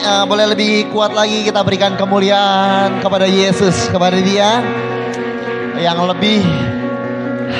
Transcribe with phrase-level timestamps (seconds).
[0.00, 4.64] Uh, boleh lebih kuat lagi kita berikan kemuliaan kepada Yesus, kepada Dia
[5.76, 6.40] yang lebih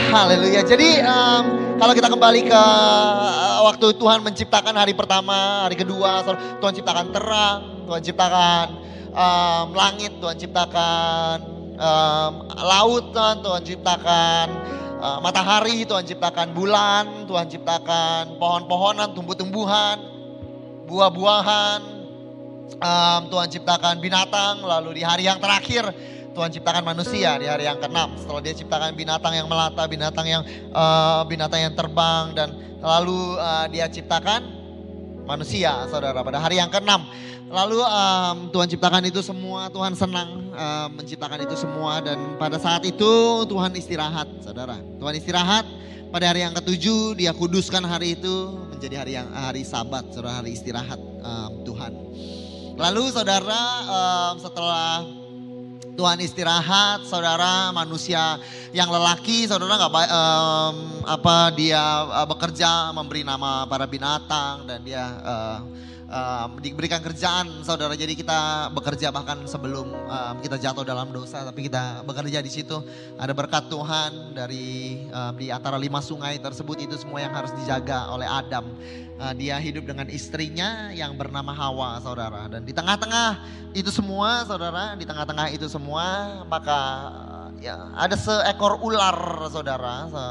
[0.09, 0.65] haleluya.
[0.65, 6.25] Jadi um, kalau kita kembali ke uh, waktu Tuhan menciptakan hari pertama, hari kedua,
[6.63, 8.67] Tuhan ciptakan terang, Tuhan ciptakan
[9.13, 11.37] um, langit, Tuhan ciptakan
[11.77, 14.47] um, laut, Tuhan, Tuhan ciptakan
[15.03, 19.99] uh, matahari, Tuhan ciptakan bulan, Tuhan ciptakan pohon-pohonan, tumbuh-tumbuhan,
[20.87, 21.92] buah-buahan,
[22.79, 25.91] um, Tuhan ciptakan binatang, lalu di hari yang terakhir
[26.33, 28.17] Tuhan ciptakan manusia di hari yang keenam.
[28.17, 32.49] Setelah dia ciptakan binatang yang melata, binatang yang uh, binatang yang terbang dan
[32.81, 34.41] lalu uh, dia ciptakan
[35.29, 36.25] manusia, saudara.
[36.25, 37.05] Pada hari yang keenam,
[37.53, 39.69] lalu um, Tuhan ciptakan itu semua.
[39.69, 44.81] Tuhan senang um, menciptakan itu semua dan pada saat itu Tuhan istirahat, saudara.
[44.99, 45.67] Tuhan istirahat.
[46.13, 50.53] Pada hari yang ketujuh dia kuduskan hari itu menjadi hari yang hari Sabat, saudara hari
[50.53, 51.62] istirahat um.
[52.83, 55.07] Lalu saudara um, setelah
[55.95, 58.43] Tuhan istirahat, saudara manusia
[58.75, 61.79] yang lelaki, saudara nggak um, apa dia
[62.11, 65.63] uh, bekerja memberi nama para binatang dan dia uh,
[66.13, 67.97] um, diberikan kerjaan, saudara.
[67.97, 72.85] Jadi kita bekerja bahkan sebelum um, kita jatuh dalam dosa, tapi kita bekerja di situ.
[73.17, 78.13] Ada berkat Tuhan dari um, di antara lima sungai tersebut itu semua yang harus dijaga
[78.13, 78.69] oleh Adam.
[79.17, 82.47] Uh, dia hidup dengan istrinya yang bernama Hawa, saudara.
[82.53, 83.41] Dan di tengah-tengah
[83.73, 86.81] itu semua, saudara, di tengah-tengah itu semua, maka
[87.63, 90.23] ya ada seekor ular, saudara, se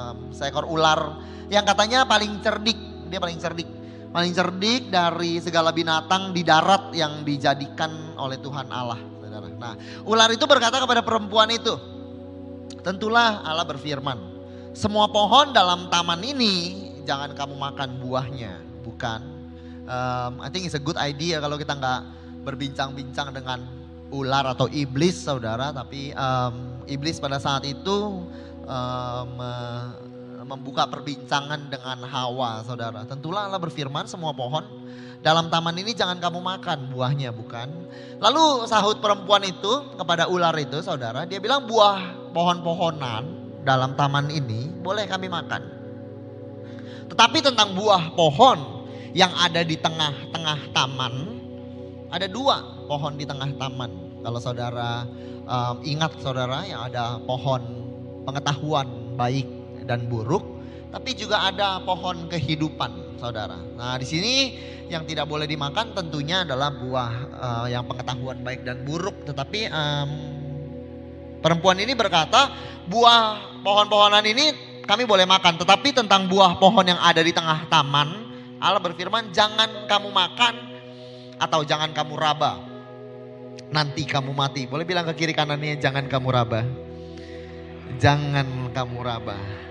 [0.44, 2.80] seekor ular yang katanya paling cerdik,
[3.12, 3.68] dia paling cerdik,
[4.12, 9.48] paling cerdik dari segala binatang di darat yang dijadikan oleh Tuhan Allah, saudara.
[9.48, 11.74] Nah, ular itu berkata kepada perempuan itu,
[12.84, 14.20] tentulah Allah berfirman,
[14.76, 16.56] semua pohon dalam taman ini
[17.08, 19.24] jangan kamu makan buahnya bukan.
[19.88, 22.02] Um, I think it's a good idea kalau kita nggak
[22.46, 23.64] berbincang-bincang dengan
[24.12, 28.28] ular atau iblis saudara, tapi um, iblis pada saat itu
[28.68, 29.32] um,
[30.52, 33.08] membuka perbincangan dengan Hawa saudara.
[33.08, 34.68] Tentulah Allah berfirman semua pohon
[35.24, 37.72] dalam taman ini jangan kamu makan buahnya bukan.
[38.20, 43.24] Lalu sahut perempuan itu kepada ular itu saudara, dia bilang buah pohon-pohonan
[43.64, 45.64] dalam taman ini boleh kami makan.
[47.08, 51.14] Tetapi tentang buah pohon yang ada di tengah-tengah taman,
[52.12, 54.20] ada dua pohon di tengah taman.
[54.22, 55.08] Kalau saudara
[55.48, 57.62] um, ingat saudara yang ada pohon
[58.26, 59.61] pengetahuan baik
[59.92, 63.60] dan buruk, tapi juga ada pohon kehidupan, saudara.
[63.76, 64.34] Nah, di sini
[64.88, 69.28] yang tidak boleh dimakan tentunya adalah buah uh, yang pengetahuan baik dan buruk.
[69.28, 70.10] Tetapi um,
[71.44, 72.56] perempuan ini berkata,
[72.88, 74.52] buah pohon-pohonan ini
[74.88, 75.60] kami boleh makan.
[75.60, 78.32] Tetapi tentang buah pohon yang ada di tengah taman,
[78.64, 80.54] Allah berfirman, jangan kamu makan
[81.36, 82.64] atau jangan kamu raba.
[83.72, 84.68] Nanti kamu mati.
[84.68, 86.68] Boleh bilang ke kiri kanannya, jangan kamu raba.
[87.96, 89.71] Jangan kamu raba.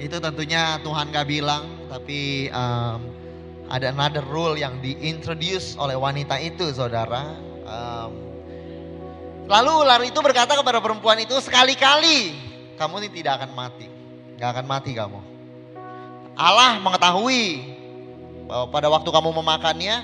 [0.00, 3.04] Itu tentunya Tuhan gak bilang, tapi um,
[3.68, 7.36] ada another rule yang diintroduce oleh wanita itu saudara.
[7.68, 8.10] Um,
[9.44, 12.32] lalu ular itu berkata kepada perempuan itu, sekali-kali
[12.80, 13.86] kamu ini tidak akan mati.
[14.40, 15.20] Gak akan mati kamu.
[16.32, 17.44] Allah mengetahui
[18.48, 19.96] bahwa pada waktu kamu memakannya,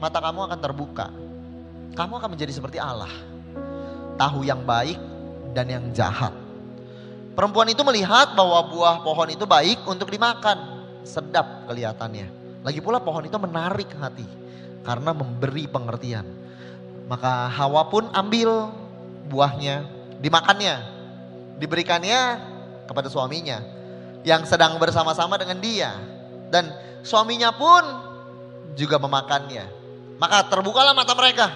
[0.00, 1.12] mata kamu akan terbuka.
[1.92, 3.12] Kamu akan menjadi seperti Allah.
[4.16, 4.96] Tahu yang baik
[5.52, 6.32] dan yang jahat.
[7.34, 10.82] Perempuan itu melihat bahwa buah pohon itu baik untuk dimakan.
[11.06, 12.26] Sedap kelihatannya.
[12.60, 14.26] Lagi pula pohon itu menarik hati.
[14.84, 16.26] Karena memberi pengertian.
[17.06, 18.68] Maka Hawa pun ambil
[19.30, 19.86] buahnya.
[20.20, 20.76] Dimakannya.
[21.56, 22.20] Diberikannya
[22.90, 23.80] kepada suaminya
[24.26, 25.96] yang sedang bersama-sama dengan dia
[26.52, 26.68] dan
[27.00, 27.82] suaminya pun
[28.76, 29.64] juga memakannya.
[30.20, 31.46] Maka terbukalah mata mereka.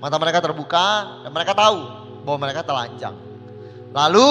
[0.00, 0.86] Mata mereka terbuka
[1.24, 1.80] dan mereka tahu
[2.24, 3.16] bahwa mereka telanjang.
[3.92, 4.28] Lalu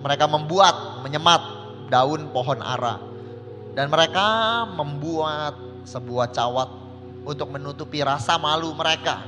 [0.00, 1.42] mereka membuat menyemat
[1.92, 3.00] daun pohon ara
[3.76, 4.26] dan mereka
[4.74, 5.56] membuat
[5.86, 6.68] sebuah cawat
[7.24, 9.22] untuk menutupi rasa malu mereka.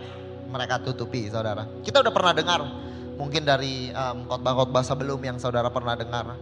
[0.52, 1.64] Mereka tutupi, saudara.
[1.80, 2.60] Kita udah pernah dengar
[3.16, 6.36] mungkin dari um, khotbah-khotbah sebelum yang saudara pernah dengar.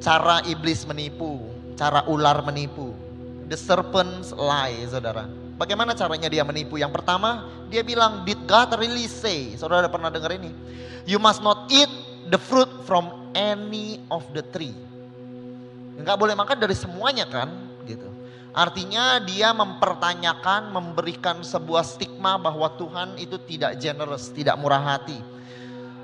[0.00, 1.36] Cara iblis menipu,
[1.76, 2.96] cara ular menipu.
[3.52, 5.28] the serpent's lie, saudara.
[5.60, 6.80] Bagaimana caranya dia menipu?
[6.80, 9.52] Yang pertama, dia bilang, did God really say?
[9.60, 10.48] Saudara pernah dengar ini?
[11.04, 11.92] You must not eat
[12.32, 14.76] the fruit from any of the tree.
[15.96, 17.48] Enggak boleh makan dari semuanya kan,
[17.84, 18.08] gitu.
[18.52, 25.16] Artinya dia mempertanyakan, memberikan sebuah stigma bahwa Tuhan itu tidak generous, tidak murah hati.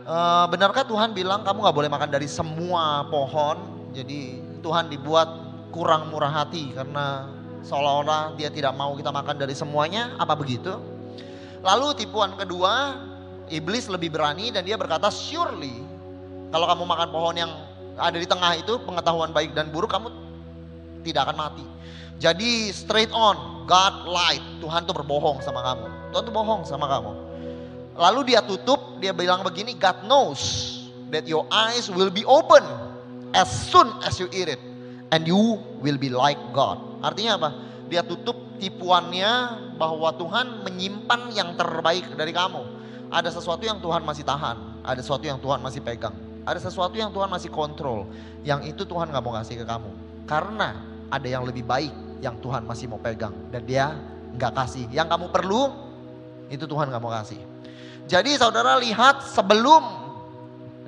[0.09, 0.17] E,
[0.49, 3.89] benarkah Tuhan bilang kamu nggak boleh makan dari semua pohon?
[3.93, 5.29] Jadi Tuhan dibuat
[5.73, 7.29] kurang murah hati karena
[7.69, 10.81] seolah-olah dia tidak mau kita makan dari semuanya, apa begitu?
[11.61, 12.97] Lalu tipuan kedua,
[13.53, 15.85] iblis lebih berani dan dia berkata, surely
[16.49, 17.53] kalau kamu makan pohon yang
[17.99, 20.09] ada di tengah itu pengetahuan baik dan buruk kamu
[21.03, 21.65] tidak akan mati.
[22.19, 25.87] Jadi straight on, God lied, Tuhan tuh berbohong sama kamu.
[26.11, 27.13] Tuhan tuh bohong sama kamu.
[27.99, 30.43] Lalu dia tutup, dia bilang begini, God knows
[31.11, 32.63] that your eyes will be open
[33.35, 34.63] as soon as you eat it
[35.15, 36.79] and you will be like God.
[37.03, 37.51] Artinya apa?
[37.87, 39.31] Dia tutup tipuannya
[39.79, 42.63] bahwa Tuhan menyimpan yang terbaik dari kamu.
[43.09, 46.13] Ada sesuatu yang Tuhan masih tahan, ada sesuatu yang Tuhan masih pegang,
[46.49, 48.09] ada sesuatu yang Tuhan masih kontrol.
[48.41, 49.91] Yang itu Tuhan gak mau kasih ke kamu.
[50.25, 51.93] Karena ada yang lebih baik
[52.25, 53.95] yang Tuhan masih mau pegang dan dia
[54.35, 54.87] nggak kasih.
[54.91, 55.63] Yang kamu perlu
[56.49, 57.41] itu Tuhan gak mau kasih.
[58.09, 60.09] Jadi saudara lihat sebelum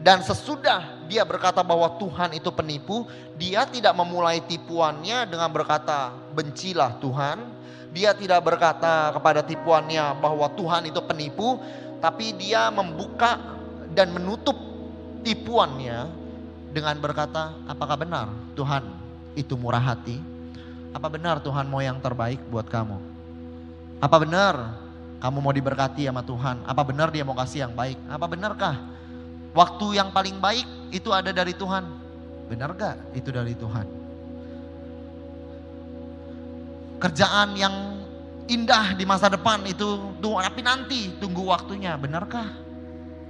[0.01, 3.05] dan sesudah dia berkata bahwa Tuhan itu penipu,
[3.37, 7.61] dia tidak memulai tipuannya dengan berkata bencilah Tuhan.
[7.91, 11.59] Dia tidak berkata kepada tipuannya bahwa Tuhan itu penipu,
[11.99, 13.37] tapi dia membuka
[13.91, 14.70] dan menutup
[15.23, 16.09] tipuannya
[16.71, 18.83] dengan berkata, apakah benar Tuhan
[19.35, 20.19] itu murah hati?
[20.91, 22.99] Apa benar Tuhan mau yang terbaik buat kamu?
[24.03, 24.55] Apa benar
[25.21, 26.65] kamu mau diberkati sama Tuhan?
[26.67, 27.99] Apa benar dia mau kasih yang baik?
[28.11, 28.77] Apa benarkah
[29.55, 31.85] waktu yang paling baik itu ada dari Tuhan?
[32.51, 33.87] Benar gak itu dari Tuhan?
[37.01, 37.75] Kerjaan yang
[38.51, 42.51] indah di masa depan itu tapi nanti tunggu waktunya, benarkah?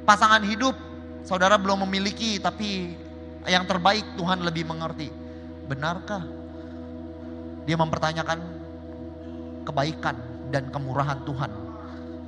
[0.08, 0.72] Pasangan hidup
[1.24, 2.94] saudara belum memiliki tapi
[3.48, 5.08] yang terbaik Tuhan lebih mengerti.
[5.70, 6.26] Benarkah?
[7.64, 8.38] Dia mempertanyakan
[9.64, 10.16] kebaikan
[10.50, 11.50] dan kemurahan Tuhan.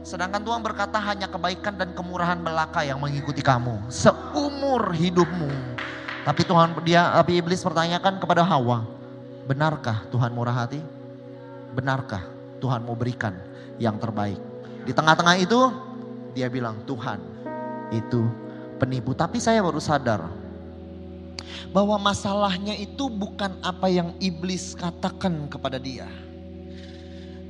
[0.02, 5.50] Sedangkan Tuhan berkata hanya kebaikan dan kemurahan belaka yang mengikuti kamu seumur hidupmu.
[6.22, 8.86] Tapi Tuhan dia tapi iblis pertanyakan kepada Hawa,
[9.46, 10.78] benarkah Tuhan murah hati?
[11.74, 12.22] Benarkah
[12.62, 13.34] Tuhan mau berikan
[13.82, 14.38] yang terbaik?
[14.86, 15.70] Di tengah-tengah itu
[16.34, 17.20] dia bilang, Tuhan
[17.94, 18.26] itu
[18.82, 19.14] penipu.
[19.14, 20.26] Tapi saya baru sadar
[21.70, 26.10] bahwa masalahnya itu bukan apa yang iblis katakan kepada dia.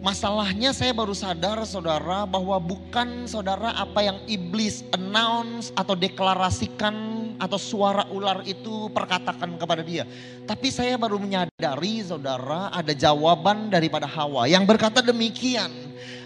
[0.02, 6.94] Masalahnya saya baru sadar saudara bahwa bukan saudara apa yang iblis announce atau deklarasikan
[7.38, 10.02] atau suara ular itu perkatakan kepada dia.
[10.43, 15.70] Tapi saya baru menyadari saudara ada jawaban daripada Hawa yang berkata demikian.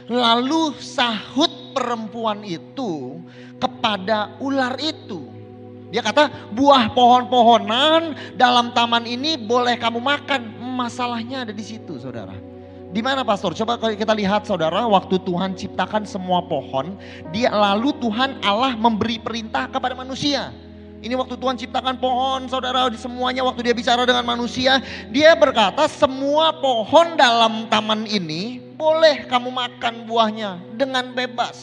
[0.09, 1.46] Lalu sahut
[1.77, 3.21] perempuan itu
[3.61, 5.29] kepada ular itu.
[5.93, 10.57] Dia kata buah pohon-pohonan dalam taman ini boleh kamu makan.
[10.57, 12.33] Masalahnya ada di situ saudara.
[12.97, 13.53] Di mana pastor?
[13.53, 16.97] Coba kalau kita lihat saudara, waktu Tuhan ciptakan semua pohon,
[17.29, 20.49] dia lalu Tuhan Allah memberi perintah kepada manusia.
[21.07, 24.83] Ini waktu Tuhan ciptakan pohon, saudara, di semuanya waktu dia bicara dengan manusia,
[25.15, 31.55] dia berkata semua pohon dalam taman ini boleh kamu makan buahnya dengan bebas.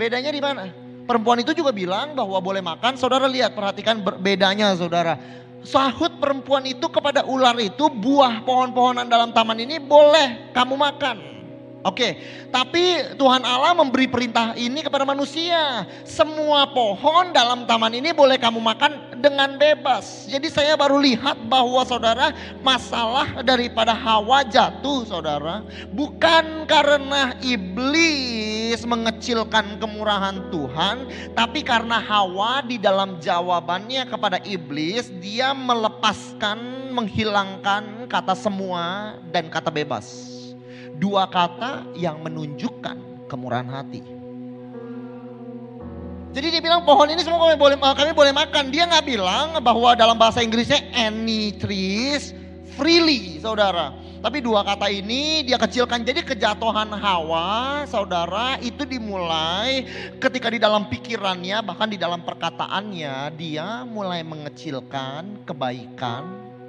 [0.00, 0.72] Bedanya di mana?
[1.04, 5.20] Perempuan itu juga bilang bahwa boleh makan, saudara lihat, perhatikan bedanya saudara
[5.60, 11.35] sahut perempuan itu kepada ular itu buah pohon-pohonan dalam taman ini boleh kamu makan.
[11.86, 12.18] Oke,
[12.50, 15.86] tapi Tuhan Allah memberi perintah ini kepada manusia.
[16.02, 20.26] Semua pohon dalam taman ini boleh kamu makan dengan bebas.
[20.26, 25.62] Jadi saya baru lihat bahwa saudara masalah daripada Hawa jatuh saudara.
[25.94, 31.06] Bukan karena iblis mengecilkan kemurahan Tuhan.
[31.38, 35.06] Tapi karena Hawa di dalam jawabannya kepada iblis.
[35.22, 40.35] Dia melepaskan, menghilangkan kata semua dan kata bebas
[40.96, 44.02] dua kata yang menunjukkan kemurahan hati.
[46.36, 48.68] Jadi dia bilang pohon ini semua kami boleh kami boleh makan.
[48.68, 52.36] Dia nggak bilang bahwa dalam bahasa Inggrisnya any trees
[52.76, 53.96] freely, saudara.
[54.20, 56.04] Tapi dua kata ini dia kecilkan.
[56.04, 59.88] Jadi kejatuhan Hawa, saudara, itu dimulai
[60.20, 66.26] ketika di dalam pikirannya, bahkan di dalam perkataannya, dia mulai mengecilkan kebaikan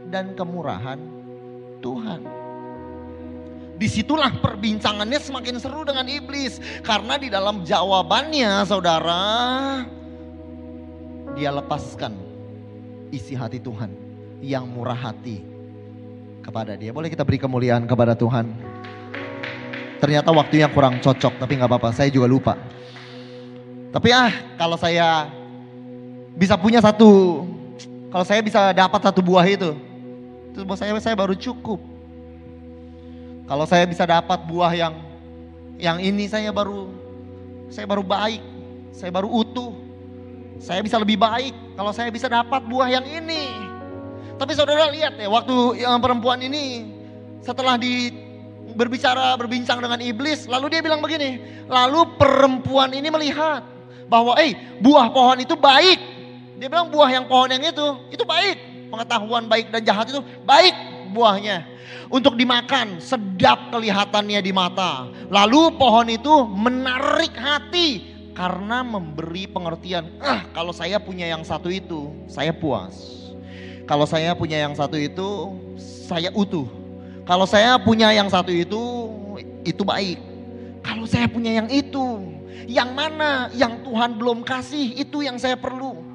[0.07, 1.01] dan kemurahan
[1.83, 2.46] Tuhan.
[3.77, 6.57] Di situlah perbincangannya semakin seru dengan iblis.
[6.81, 9.23] Karena di dalam jawabannya saudara.
[11.37, 12.17] Dia lepaskan
[13.13, 13.93] isi hati Tuhan
[14.41, 15.45] yang murah hati
[16.41, 16.89] kepada dia.
[16.89, 18.49] Boleh kita beri kemuliaan kepada Tuhan.
[19.97, 21.89] Ternyata waktunya kurang cocok, tapi nggak apa-apa.
[21.93, 22.53] Saya juga lupa.
[23.93, 25.29] Tapi ah, kalau saya
[26.37, 27.43] bisa punya satu,
[28.13, 29.73] kalau saya bisa dapat satu buah itu,
[30.53, 31.96] itu buat saya saya baru cukup.
[33.47, 34.93] Kalau saya bisa dapat buah yang
[35.79, 36.91] yang ini saya baru
[37.71, 38.43] saya baru baik,
[38.91, 39.71] saya baru utuh.
[40.59, 43.47] Saya bisa lebih baik kalau saya bisa dapat buah yang ini.
[44.35, 46.91] Tapi saudara lihat ya, waktu yang perempuan ini
[47.39, 48.11] setelah di
[48.75, 51.39] berbicara, berbincang dengan iblis, lalu dia bilang begini,
[51.71, 53.63] lalu perempuan ini melihat
[54.11, 55.99] bahwa eh buah pohon itu baik.
[56.57, 58.91] Dia bilang buah yang pohon yang itu, itu baik.
[58.91, 61.65] Pengetahuan baik dan jahat itu baik buahnya.
[62.07, 65.11] Untuk dimakan, sedap kelihatannya di mata.
[65.27, 72.13] Lalu pohon itu menarik hati karena memberi pengertian, ah kalau saya punya yang satu itu,
[72.29, 72.93] saya puas.
[73.89, 75.57] Kalau saya punya yang satu itu,
[76.05, 76.69] saya utuh.
[77.25, 79.09] Kalau saya punya yang satu itu,
[79.65, 80.21] itu baik.
[80.85, 82.23] Kalau saya punya yang itu,
[82.69, 86.05] yang mana yang Tuhan belum kasih, itu yang saya perlu.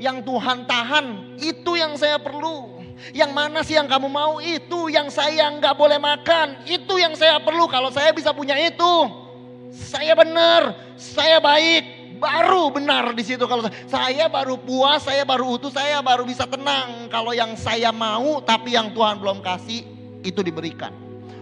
[0.00, 1.06] Yang Tuhan tahan,
[1.44, 2.79] itu yang saya perlu.
[3.16, 7.40] Yang mana sih yang kamu mau, itu yang saya nggak boleh makan, itu yang saya
[7.40, 7.64] perlu.
[7.66, 8.94] Kalau saya bisa punya itu,
[9.72, 15.72] saya benar, saya baik, baru benar di situ kalau saya baru puas, saya baru utuh,
[15.72, 19.88] saya baru bisa tenang kalau yang saya mau tapi yang Tuhan belum kasih
[20.20, 20.92] itu diberikan.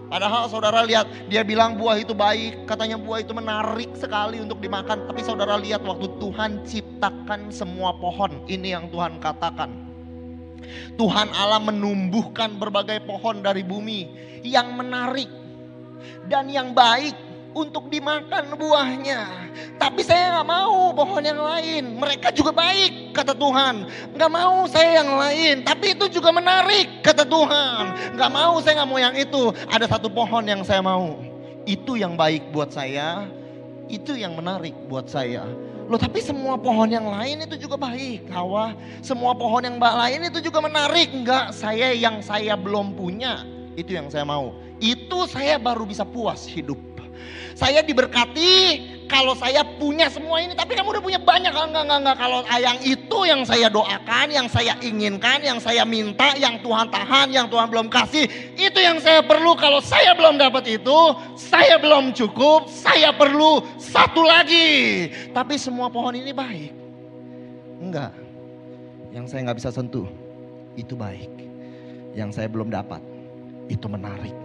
[0.09, 5.05] Padahal saudara lihat dia bilang buah itu baik, katanya buah itu menarik sekali untuk dimakan.
[5.05, 9.88] Tapi saudara lihat waktu Tuhan ciptakan semua pohon, ini yang Tuhan katakan.
[10.99, 14.11] Tuhan Allah menumbuhkan berbagai pohon dari bumi
[14.43, 15.31] yang menarik
[16.27, 17.15] dan yang baik
[17.57, 19.51] untuk dimakan buahnya.
[19.81, 21.99] Tapi saya nggak mau pohon yang lain.
[21.99, 23.89] Mereka juga baik, kata Tuhan.
[24.15, 28.15] Nggak mau saya yang lain, tapi itu juga menarik, kata Tuhan.
[28.15, 29.43] Nggak mau saya nggak mau yang itu.
[29.71, 31.19] Ada satu pohon yang saya mau.
[31.65, 33.27] Itu yang baik buat saya.
[33.89, 35.49] Itu yang menarik buat saya.
[35.89, 38.77] Loh tapi semua pohon yang lain itu juga baik Hawa.
[39.01, 41.09] Semua pohon yang lain itu juga menarik.
[41.17, 43.49] Enggak, saya yang saya belum punya.
[43.73, 44.53] Itu yang saya mau.
[44.85, 46.77] Itu saya baru bisa puas hidup.
[47.57, 48.55] Saya diberkati
[49.09, 51.51] kalau saya punya semua ini, tapi kamu udah punya banyak.
[51.51, 52.17] Enggak, enggak, enggak.
[52.21, 57.33] Kalau yang itu yang saya doakan, yang saya inginkan, yang saya minta, yang Tuhan tahan,
[57.33, 58.29] yang Tuhan belum kasih.
[58.55, 59.57] Itu yang saya perlu.
[59.57, 60.99] Kalau saya belum dapat itu,
[61.41, 65.09] saya belum cukup, saya perlu satu lagi.
[65.33, 66.71] Tapi semua pohon ini baik.
[67.81, 68.13] Enggak.
[69.09, 70.05] Yang saya nggak bisa sentuh,
[70.77, 71.33] itu baik.
[72.13, 73.01] Yang saya belum dapat,
[73.73, 74.37] itu menarik.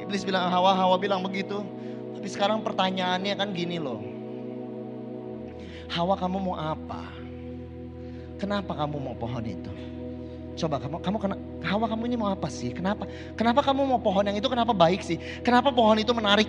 [0.00, 1.60] Iblis bilang Hawa, Hawa bilang begitu.
[2.20, 3.96] Tapi sekarang pertanyaannya kan gini loh.
[5.88, 7.00] Hawa kamu mau apa?
[8.36, 9.72] Kenapa kamu mau pohon itu?
[10.60, 12.76] Coba kamu kamu kena, Hawa kamu ini mau apa sih?
[12.76, 13.08] Kenapa?
[13.40, 15.16] Kenapa kamu mau pohon yang itu kenapa baik sih?
[15.40, 16.44] Kenapa pohon itu menarik?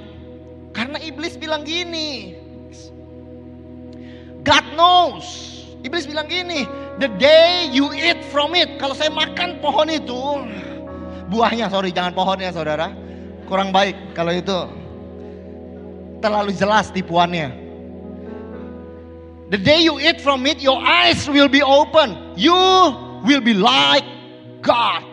[0.75, 2.35] Karena iblis bilang gini.
[4.43, 5.55] God knows.
[5.87, 6.67] Iblis bilang gini,
[6.99, 8.75] the day you eat from it.
[8.75, 10.19] Kalau saya makan pohon itu,
[11.31, 12.91] buahnya sorry jangan pohonnya saudara
[13.47, 14.67] kurang baik kalau itu
[16.21, 17.51] terlalu jelas tipuannya.
[19.51, 22.15] The day you eat from it, your eyes will be open.
[22.39, 22.55] You
[23.27, 24.07] will be like
[24.63, 25.03] God.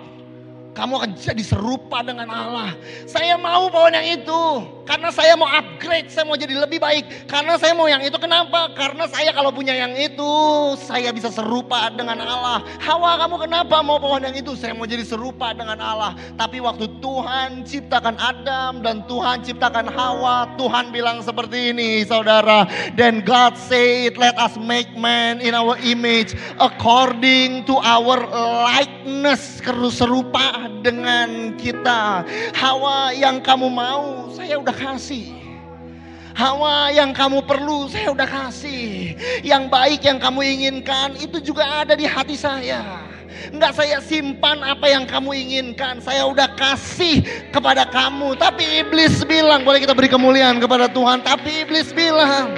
[0.79, 2.71] Kamu akan jadi serupa dengan Allah.
[3.11, 4.43] Saya mau pohon yang itu.
[4.89, 7.29] Karena saya mau upgrade, saya mau jadi lebih baik.
[7.29, 8.73] Karena saya mau yang itu, kenapa?
[8.73, 10.33] Karena saya kalau punya yang itu,
[10.81, 12.65] saya bisa serupa dengan Allah.
[12.81, 14.57] Hawa kamu kenapa mau pohon yang itu?
[14.57, 16.17] Saya mau jadi serupa dengan Allah.
[16.41, 22.65] Tapi waktu Tuhan ciptakan Adam dan Tuhan ciptakan Hawa, Tuhan bilang seperti ini saudara.
[22.97, 28.25] Then God said, let us make man in our image according to our
[28.65, 29.61] likeness.
[29.89, 32.25] Serupa dengan kita.
[32.57, 35.35] Hawa yang kamu mau, saya udah kasih.
[36.39, 39.19] Hawa yang kamu perlu, saya udah kasih.
[39.43, 43.03] Yang baik yang kamu inginkan, itu juga ada di hati saya.
[43.51, 45.99] Enggak saya simpan apa yang kamu inginkan.
[45.99, 48.39] Saya udah kasih kepada kamu.
[48.39, 51.27] Tapi iblis bilang, boleh kita beri kemuliaan kepada Tuhan.
[51.27, 52.55] Tapi iblis bilang,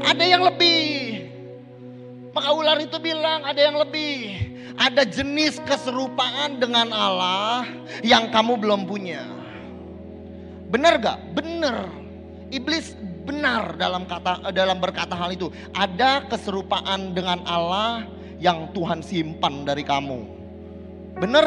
[0.00, 1.28] ada yang lebih.
[2.32, 4.46] Maka ular itu bilang ada yang lebih
[4.76, 7.64] ada jenis keserupaan dengan Allah
[8.04, 9.35] yang kamu belum punya.
[10.70, 11.18] Benar gak?
[11.36, 11.86] Benar.
[12.50, 12.94] Iblis
[13.26, 15.50] benar dalam kata dalam berkata hal itu.
[15.74, 18.06] Ada keserupaan dengan Allah
[18.38, 20.18] yang Tuhan simpan dari kamu.
[21.18, 21.46] Benar?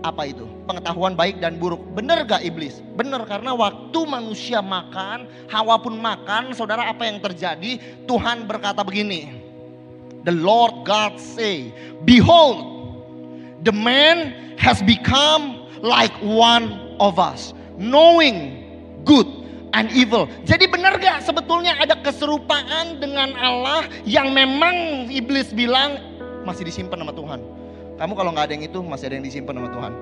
[0.00, 0.48] Apa itu?
[0.64, 1.80] Pengetahuan baik dan buruk.
[1.92, 2.80] Benar gak iblis?
[2.96, 7.76] Benar karena waktu manusia makan, Hawa pun makan, saudara apa yang terjadi?
[8.08, 9.28] Tuhan berkata begini,
[10.24, 11.68] The Lord God say,
[12.08, 12.80] Behold,
[13.60, 18.60] The man has become like one of us, knowing
[19.08, 19.26] good
[19.72, 20.28] and evil.
[20.44, 25.96] Jadi benar gak sebetulnya ada keserupaan dengan Allah yang memang iblis bilang
[26.44, 27.40] masih disimpan sama Tuhan.
[28.00, 29.92] Kamu kalau nggak ada yang itu masih ada yang disimpan sama Tuhan.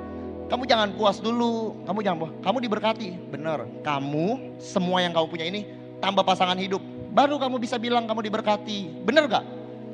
[0.48, 2.32] Kamu jangan puas dulu, kamu jangan puas.
[2.40, 3.68] Kamu diberkati, benar.
[3.84, 5.66] Kamu semua yang kamu punya ini
[5.98, 6.80] tambah pasangan hidup.
[7.10, 9.02] Baru kamu bisa bilang kamu diberkati.
[9.02, 9.44] Benar gak?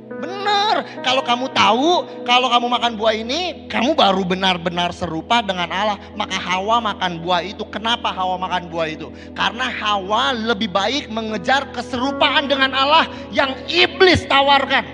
[0.04, 1.00] Benar.
[1.00, 1.90] Kalau kamu tahu,
[2.28, 5.96] kalau kamu makan buah ini, kamu baru benar-benar serupa dengan Allah.
[6.12, 7.64] Maka Hawa makan buah itu.
[7.72, 9.08] Kenapa Hawa makan buah itu?
[9.32, 14.84] Karena Hawa lebih baik mengejar keserupaan dengan Allah yang iblis tawarkan.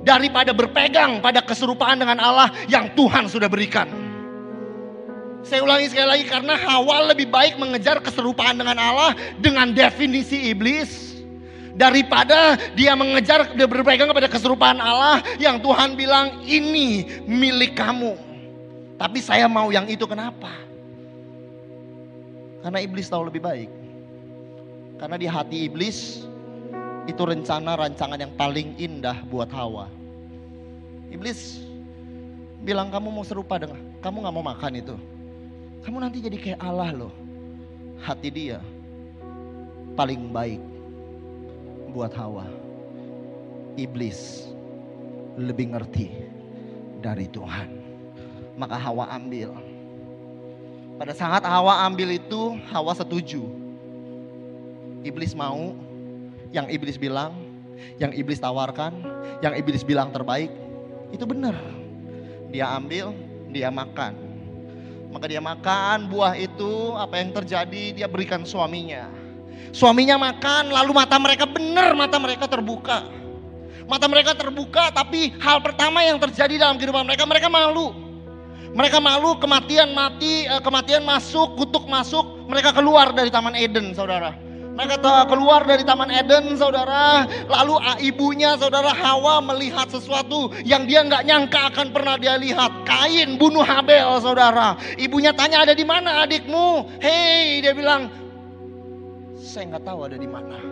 [0.00, 3.90] Daripada berpegang pada keserupaan dengan Allah yang Tuhan sudah berikan.
[5.40, 11.09] Saya ulangi sekali lagi karena Hawa lebih baik mengejar keserupaan dengan Allah dengan definisi iblis
[11.80, 18.20] daripada dia mengejar dia berpegang kepada keserupaan Allah yang Tuhan bilang ini milik kamu.
[19.00, 20.52] Tapi saya mau yang itu kenapa?
[22.60, 23.72] Karena iblis tahu lebih baik.
[25.00, 26.28] Karena di hati iblis
[27.08, 29.88] itu rencana rancangan yang paling indah buat Hawa.
[31.08, 31.64] Iblis
[32.60, 34.96] bilang kamu mau serupa dengan kamu nggak mau makan itu.
[35.80, 37.14] Kamu nanti jadi kayak Allah loh.
[38.04, 38.60] Hati dia
[39.96, 40.60] paling baik
[41.90, 42.46] buat Hawa.
[43.74, 44.46] Iblis
[45.34, 46.10] lebih ngerti
[47.02, 47.68] dari Tuhan.
[48.54, 49.50] Maka Hawa ambil.
[51.00, 53.42] Pada saat Hawa ambil itu, Hawa setuju.
[55.00, 55.72] Iblis mau,
[56.52, 57.32] yang iblis bilang,
[57.96, 58.92] yang iblis tawarkan,
[59.40, 60.52] yang iblis bilang terbaik,
[61.08, 61.56] itu benar.
[62.52, 63.16] Dia ambil,
[63.48, 64.12] dia makan.
[65.10, 69.08] Maka dia makan buah itu, apa yang terjadi dia berikan suaminya
[69.70, 73.06] Suaminya makan, lalu mata mereka benar, mata mereka terbuka.
[73.86, 77.90] Mata mereka terbuka, tapi hal pertama yang terjadi dalam kehidupan mereka, mereka malu.
[78.70, 84.30] Mereka malu, kematian mati, eh, kematian masuk, kutuk masuk, mereka keluar dari Taman Eden, saudara.
[84.70, 87.26] Mereka keluar dari Taman Eden, saudara.
[87.50, 92.86] Lalu ah, ibunya, saudara Hawa melihat sesuatu yang dia nggak nyangka akan pernah dia lihat.
[92.86, 94.78] Kain bunuh Habel, saudara.
[94.94, 96.86] Ibunya tanya ada di mana adikmu?
[97.02, 98.08] Hei, dia bilang
[99.50, 100.62] saya nggak tahu ada di mana.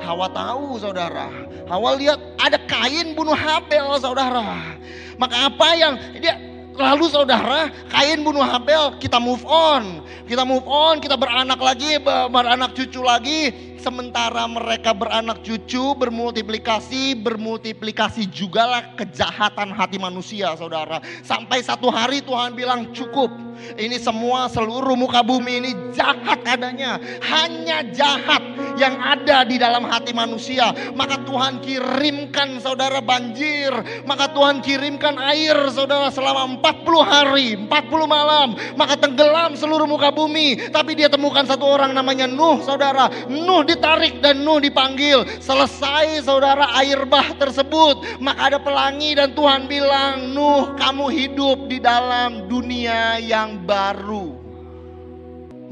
[0.00, 1.28] Hawa tahu saudara.
[1.68, 4.80] Hawa lihat ada kain bunuh Habel saudara.
[5.20, 6.40] Maka apa yang dia
[6.72, 10.00] lalu saudara kain bunuh Habel kita move on.
[10.24, 12.00] Kita move on, kita beranak lagi,
[12.32, 21.02] beranak cucu lagi sementara mereka beranak cucu, bermultiplikasi, bermultiplikasi jugalah kejahatan hati manusia, saudara.
[21.26, 23.34] Sampai satu hari Tuhan bilang cukup.
[23.74, 26.96] Ini semua seluruh muka bumi ini jahat adanya.
[27.20, 28.42] Hanya jahat
[28.78, 30.70] yang ada di dalam hati manusia.
[30.94, 33.74] Maka Tuhan kirimkan saudara banjir.
[34.06, 38.54] Maka Tuhan kirimkan air saudara selama 40 hari, 40 malam.
[38.78, 40.70] Maka tenggelam seluruh muka bumi.
[40.70, 43.10] Tapi dia temukan satu orang namanya Nuh saudara.
[43.28, 45.24] Nuh ditarik dan Nuh dipanggil.
[45.40, 48.20] Selesai saudara air bah tersebut.
[48.20, 54.42] Maka ada pelangi dan Tuhan bilang, Nuh kamu hidup di dalam dunia yang baru.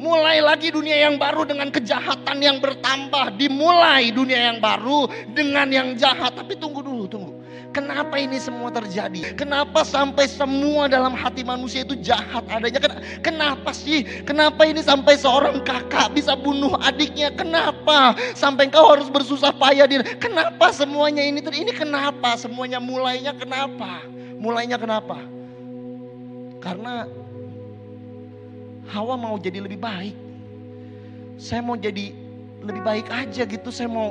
[0.00, 3.36] Mulai lagi dunia yang baru dengan kejahatan yang bertambah.
[3.36, 6.32] Dimulai dunia yang baru dengan yang jahat.
[6.32, 7.29] Tapi tunggu dulu, tunggu.
[7.70, 9.38] Kenapa ini semua terjadi?
[9.38, 12.82] Kenapa sampai semua dalam hati manusia itu jahat adanya?
[13.22, 14.02] Kenapa sih?
[14.26, 17.30] Kenapa ini sampai seorang kakak bisa bunuh adiknya?
[17.30, 18.18] Kenapa?
[18.34, 22.34] Sampai engkau harus bersusah payah di Kenapa semuanya ini ini kenapa?
[22.34, 24.02] Semuanya mulainya kenapa?
[24.42, 25.22] Mulainya kenapa?
[26.58, 27.06] Karena
[28.90, 30.16] Hawa mau jadi lebih baik.
[31.38, 32.10] Saya mau jadi
[32.66, 33.70] lebih baik aja gitu.
[33.70, 34.10] Saya mau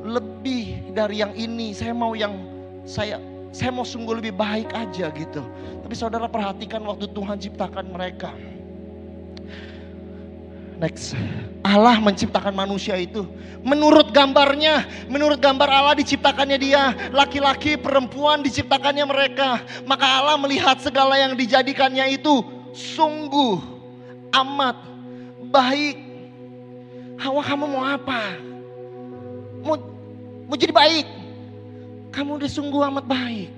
[0.00, 1.76] lebih dari yang ini.
[1.76, 5.42] Saya mau yang saya saya mau sungguh lebih baik aja gitu.
[5.82, 8.30] Tapi saudara perhatikan waktu Tuhan ciptakan mereka.
[10.80, 11.12] Next.
[11.60, 13.28] Allah menciptakan manusia itu.
[13.60, 16.96] Menurut gambarnya, menurut gambar Allah diciptakannya dia.
[17.12, 19.60] Laki-laki, perempuan diciptakannya mereka.
[19.84, 22.40] Maka Allah melihat segala yang dijadikannya itu
[22.72, 23.60] sungguh
[24.32, 24.80] amat
[25.52, 26.00] baik.
[27.20, 28.40] Hawa kamu mau apa?
[29.60, 29.76] Mau,
[30.48, 31.19] mau jadi baik?
[32.10, 33.50] Kamu udah sungguh amat baik.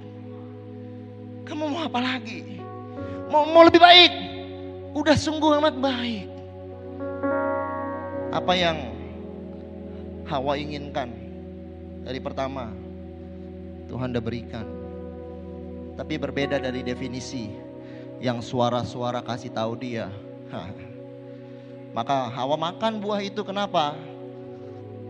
[1.48, 2.60] Kamu mau apa lagi?
[3.32, 4.12] Mau, mau lebih baik?
[4.92, 6.28] Udah sungguh amat baik.
[8.32, 8.78] Apa yang
[10.28, 11.12] Hawa inginkan
[12.04, 12.72] dari pertama
[13.88, 14.66] Tuhan udah berikan.
[15.96, 17.52] Tapi berbeda dari definisi
[18.20, 20.12] yang suara-suara kasih tahu dia.
[21.96, 23.96] Maka Hawa makan buah itu kenapa?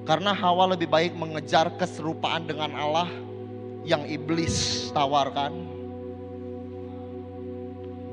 [0.03, 3.07] Karena Hawa lebih baik mengejar keserupaan dengan Allah
[3.83, 5.67] yang iblis tawarkan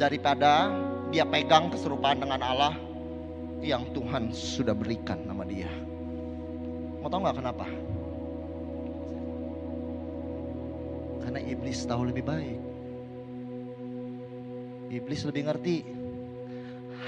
[0.02, 0.74] daripada
[1.14, 2.74] dia pegang keserupaan dengan Allah
[3.60, 5.70] yang Tuhan sudah berikan nama dia.
[7.00, 7.68] Mau tahu nggak kenapa?
[11.24, 12.60] Karena iblis tahu lebih baik.
[14.90, 15.76] Iblis lebih ngerti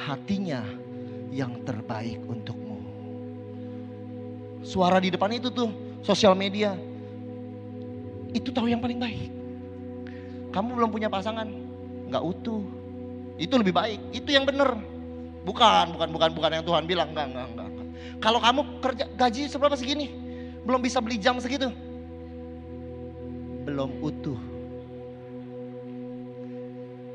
[0.06, 0.62] hatinya
[1.34, 2.78] yang terbaik untukmu.
[4.62, 5.71] Suara di depan itu tuh
[6.06, 6.90] sosial media.
[8.32, 9.32] Itu tahu yang paling baik.
[10.52, 11.48] Kamu belum punya pasangan,
[12.12, 12.63] nggak utuh.
[13.39, 14.00] Itu lebih baik.
[14.12, 14.76] Itu yang benar.
[15.41, 17.12] Bukan, bukan, bukan, bukan yang Tuhan bilang.
[17.12, 17.70] Enggak, enggak, enggak.
[18.22, 20.13] Kalau kamu kerja gaji seberapa segini,
[20.62, 21.74] belum bisa beli jam segitu,
[23.65, 24.38] belum utuh,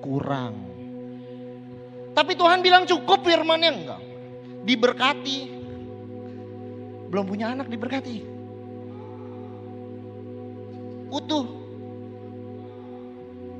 [0.02, 0.54] kurang.
[2.16, 4.02] Tapi Tuhan bilang cukup firmannya enggak.
[4.66, 5.38] Diberkati.
[7.06, 8.35] Belum punya anak diberkati.
[11.10, 11.46] Utuh.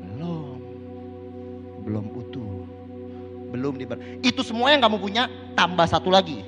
[0.03, 0.59] Belum.
[1.87, 2.67] Belum utuh.
[3.55, 3.99] Belum diber.
[4.21, 6.43] Itu semua yang kamu punya tambah satu lagi.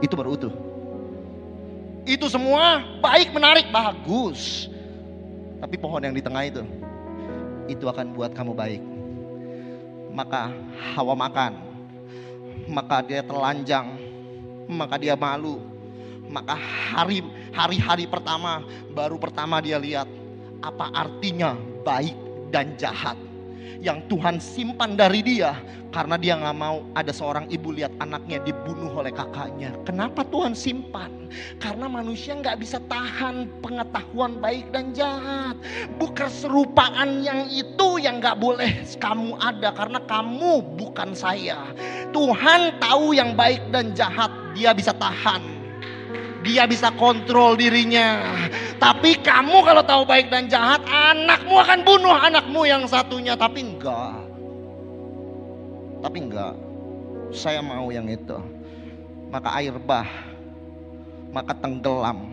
[0.00, 0.54] Itu baru utuh.
[2.08, 4.72] Itu semua baik, menarik, bagus.
[5.60, 6.62] Tapi pohon yang di tengah itu
[7.68, 8.82] itu akan buat kamu baik.
[10.10, 10.50] Maka
[10.96, 11.52] Hawa makan.
[12.66, 13.92] Maka dia telanjang.
[14.66, 15.60] Maka dia malu.
[16.32, 17.20] Maka hari
[17.52, 20.08] hari-hari pertama baru pertama dia lihat
[20.64, 21.54] apa artinya
[21.86, 22.16] baik
[22.50, 23.16] dan jahat
[23.78, 25.54] yang Tuhan simpan dari dia
[25.94, 29.72] karena dia nggak mau ada seorang ibu lihat anaknya dibunuh oleh kakaknya.
[29.86, 31.30] Kenapa Tuhan simpan?
[31.62, 35.56] Karena manusia nggak bisa tahan pengetahuan baik dan jahat.
[35.96, 41.70] Bukan serupaan yang itu yang nggak boleh kamu ada karena kamu bukan saya.
[42.12, 45.57] Tuhan tahu yang baik dan jahat, dia bisa tahan.
[46.46, 48.38] Dia bisa kontrol dirinya.
[48.78, 53.34] Tapi kamu kalau tahu baik dan jahat, anakmu akan bunuh anakmu yang satunya.
[53.34, 54.22] Tapi enggak.
[55.98, 56.54] Tapi enggak.
[57.34, 58.38] Saya mau yang itu.
[59.28, 60.06] Maka air bah.
[61.34, 62.30] Maka tenggelam.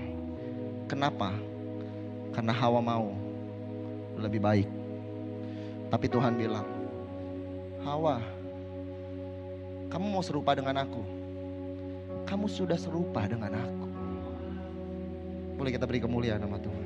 [0.85, 1.33] Kenapa?
[2.31, 3.15] Karena Hawa mau
[4.21, 4.69] lebih baik.
[5.89, 6.67] Tapi Tuhan bilang,
[7.85, 8.17] Hawa,
[9.89, 11.01] kamu mau serupa dengan aku.
[12.25, 13.85] Kamu sudah serupa dengan aku.
[15.55, 16.83] Boleh kita beri kemuliaan nama Tuhan.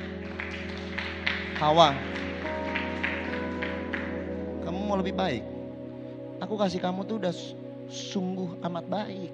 [1.58, 1.92] Hawa,
[4.64, 5.44] kamu mau lebih baik.
[6.40, 7.34] Aku kasih kamu tuh udah
[7.90, 9.34] sungguh amat baik.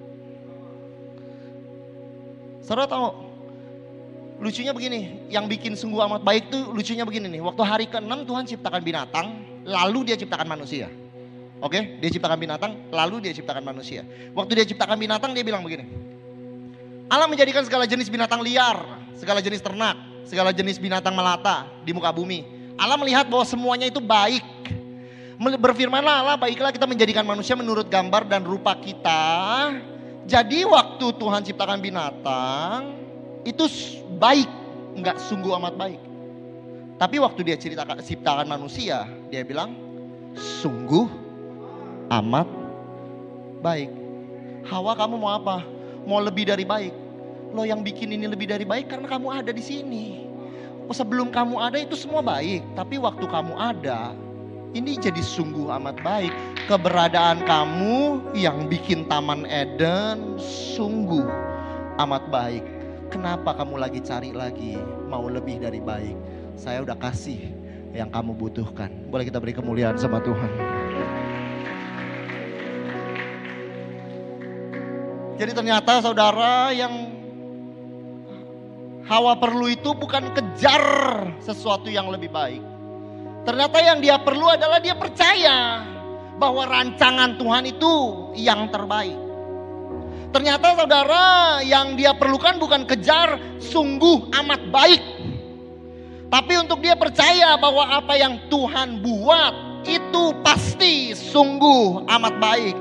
[2.64, 3.14] Saudara tahu,
[4.42, 7.42] lucunya begini, yang bikin sungguh amat baik tuh lucunya begini nih.
[7.46, 9.26] Waktu hari ke-6 Tuhan ciptakan binatang,
[9.62, 10.90] lalu dia ciptakan manusia.
[11.62, 14.02] Oke, dia ciptakan binatang, lalu dia ciptakan manusia.
[14.34, 15.86] Waktu dia ciptakan binatang, dia bilang begini.
[17.06, 19.96] Allah menjadikan segala jenis binatang liar, segala jenis ternak,
[20.28, 22.44] segala jenis binatang melata di muka bumi.
[22.76, 24.44] Allah melihat bahwa semuanya itu baik.
[25.36, 29.20] Berfirmanlah Allah, baiklah kita menjadikan manusia menurut gambar dan rupa kita.
[30.24, 32.96] Jadi waktu Tuhan ciptakan binatang,
[33.44, 33.64] itu
[34.16, 34.48] baik,
[34.96, 36.00] enggak sungguh amat baik.
[36.96, 39.76] Tapi waktu dia ceritakan ciptakan manusia, dia bilang
[40.34, 41.04] sungguh
[42.08, 42.48] amat
[43.60, 43.92] baik.
[44.66, 45.62] Hawa kamu mau apa?
[46.08, 47.05] Mau lebih dari baik.
[47.54, 50.06] Lo yang bikin ini lebih dari baik karena kamu ada di sini.
[50.86, 54.14] Sebelum kamu ada itu semua baik, tapi waktu kamu ada,
[54.70, 56.30] ini jadi sungguh amat baik.
[56.70, 61.26] Keberadaan kamu yang bikin Taman Eden sungguh
[61.98, 62.62] amat baik.
[63.10, 64.78] Kenapa kamu lagi cari lagi
[65.10, 66.14] mau lebih dari baik?
[66.54, 67.50] Saya udah kasih
[67.96, 68.92] yang kamu butuhkan.
[69.08, 70.50] Boleh kita beri kemuliaan sama Tuhan.
[75.36, 77.15] Jadi ternyata saudara yang
[79.06, 80.82] Hawa perlu itu bukan kejar
[81.38, 82.58] sesuatu yang lebih baik.
[83.46, 85.86] Ternyata yang dia perlu adalah dia percaya
[86.34, 87.94] bahwa rancangan Tuhan itu
[88.34, 89.14] yang terbaik.
[90.34, 91.24] Ternyata saudara
[91.62, 95.02] yang dia perlukan bukan kejar sungguh amat baik.
[96.26, 102.76] Tapi untuk dia percaya bahwa apa yang Tuhan buat itu pasti sungguh amat baik.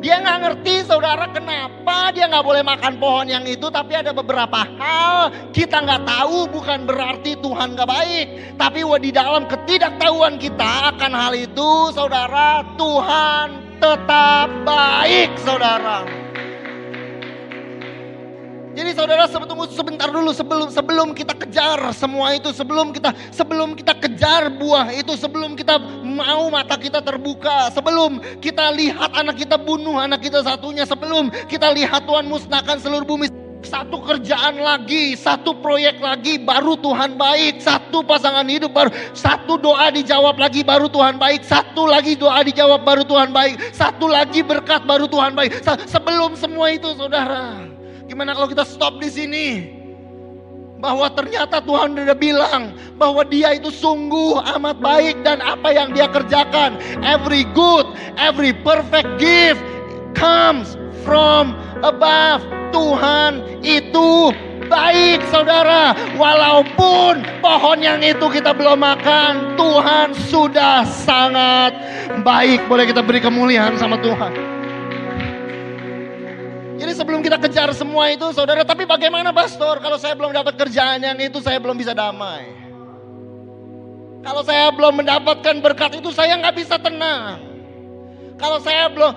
[0.00, 3.68] Dia nggak ngerti saudara kenapa dia nggak boleh makan pohon yang itu.
[3.68, 8.26] Tapi ada beberapa hal kita nggak tahu bukan berarti Tuhan nggak baik.
[8.56, 16.19] Tapi di dalam ketidaktahuan kita akan hal itu saudara Tuhan tetap baik saudara.
[18.80, 23.92] Jadi saudara tunggu sebentar dulu sebelum sebelum kita kejar semua itu, sebelum kita sebelum kita
[23.92, 30.00] kejar buah itu, sebelum kita mau mata kita terbuka, sebelum kita lihat anak kita bunuh
[30.00, 33.28] anak kita satunya, sebelum kita lihat Tuhan musnahkan seluruh bumi.
[33.60, 37.60] Satu kerjaan lagi, satu proyek lagi, baru Tuhan baik.
[37.60, 41.44] Satu pasangan hidup baru, satu doa dijawab lagi, baru Tuhan baik.
[41.44, 43.76] Satu lagi doa dijawab, baru Tuhan baik.
[43.76, 45.60] Satu lagi berkat, baru Tuhan baik.
[45.84, 47.69] Sebelum semua itu, saudara,
[48.10, 49.46] gimana kalau kita stop di sini?
[50.80, 56.08] bahwa ternyata Tuhan sudah bilang bahwa dia itu sungguh amat baik dan apa yang dia
[56.08, 56.80] kerjakan.
[57.04, 57.84] Every good
[58.16, 59.60] every perfect gift
[60.16, 61.52] comes from
[61.84, 62.40] above.
[62.72, 64.32] Tuhan itu
[64.72, 65.92] baik saudara.
[66.16, 71.76] Walaupun pohon yang itu kita belum makan Tuhan sudah sangat
[72.24, 72.64] baik.
[72.72, 74.59] Boleh kita beri kemuliaan sama Tuhan
[76.80, 81.04] jadi sebelum kita kejar semua itu saudara, tapi bagaimana pastor kalau saya belum dapat kerjaan
[81.04, 82.56] yang itu saya belum bisa damai.
[84.24, 87.36] Kalau saya belum mendapatkan berkat itu saya nggak bisa tenang.
[88.40, 89.12] Kalau saya belum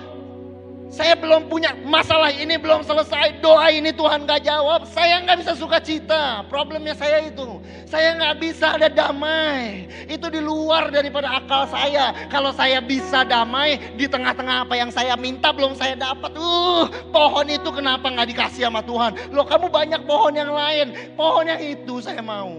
[0.94, 5.58] saya belum punya masalah ini belum selesai, doa ini Tuhan gak jawab, saya nggak bisa
[5.58, 6.46] suka cita.
[6.46, 7.58] Problemnya saya itu,
[7.90, 9.90] saya nggak bisa ada damai.
[10.06, 12.14] Itu di luar daripada akal saya.
[12.30, 16.38] Kalau saya bisa damai di tengah-tengah apa yang saya minta belum saya dapat.
[16.38, 19.18] Uh, pohon itu kenapa nggak dikasih sama Tuhan?
[19.34, 22.54] Loh kamu banyak pohon yang lain, pohon yang itu saya mau.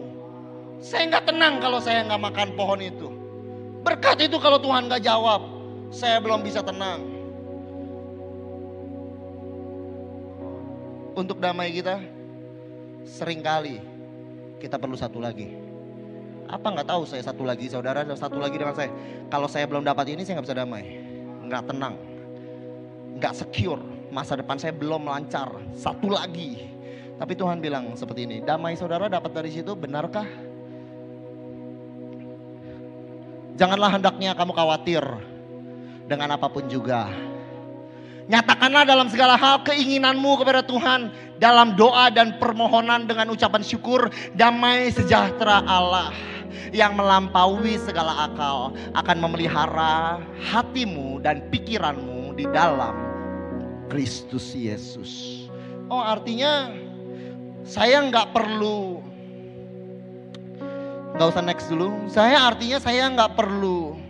[0.82, 3.14] Saya nggak tenang kalau saya nggak makan pohon itu.
[3.86, 5.38] Berkat itu kalau Tuhan nggak jawab,
[5.94, 7.13] saya belum bisa tenang.
[11.14, 12.02] Untuk damai kita,
[13.06, 13.78] sering kali
[14.58, 15.54] kita perlu satu lagi.
[16.50, 18.90] Apa nggak tahu saya satu lagi saudara, satu lagi dengan saya.
[19.32, 20.84] Kalau saya belum dapat ini saya nggak bisa damai,
[21.48, 21.94] nggak tenang,
[23.16, 23.80] nggak secure.
[24.12, 25.50] Masa depan saya belum lancar.
[25.74, 26.70] Satu lagi.
[27.14, 30.26] Tapi Tuhan bilang seperti ini, damai saudara dapat dari situ, benarkah?
[33.54, 35.02] Janganlah hendaknya kamu khawatir
[36.10, 37.06] dengan apa pun juga
[38.24, 44.88] Nyatakanlah dalam segala hal keinginanmu kepada Tuhan dalam doa dan permohonan dengan ucapan syukur damai
[44.88, 46.08] sejahtera Allah
[46.72, 52.96] yang melampaui segala akal akan memelihara hatimu dan pikiranmu di dalam
[53.92, 55.44] Kristus Yesus.
[55.92, 56.72] Oh artinya
[57.60, 59.04] saya nggak perlu
[61.14, 61.92] nggak usah next dulu.
[62.08, 64.03] Saya artinya saya nggak perlu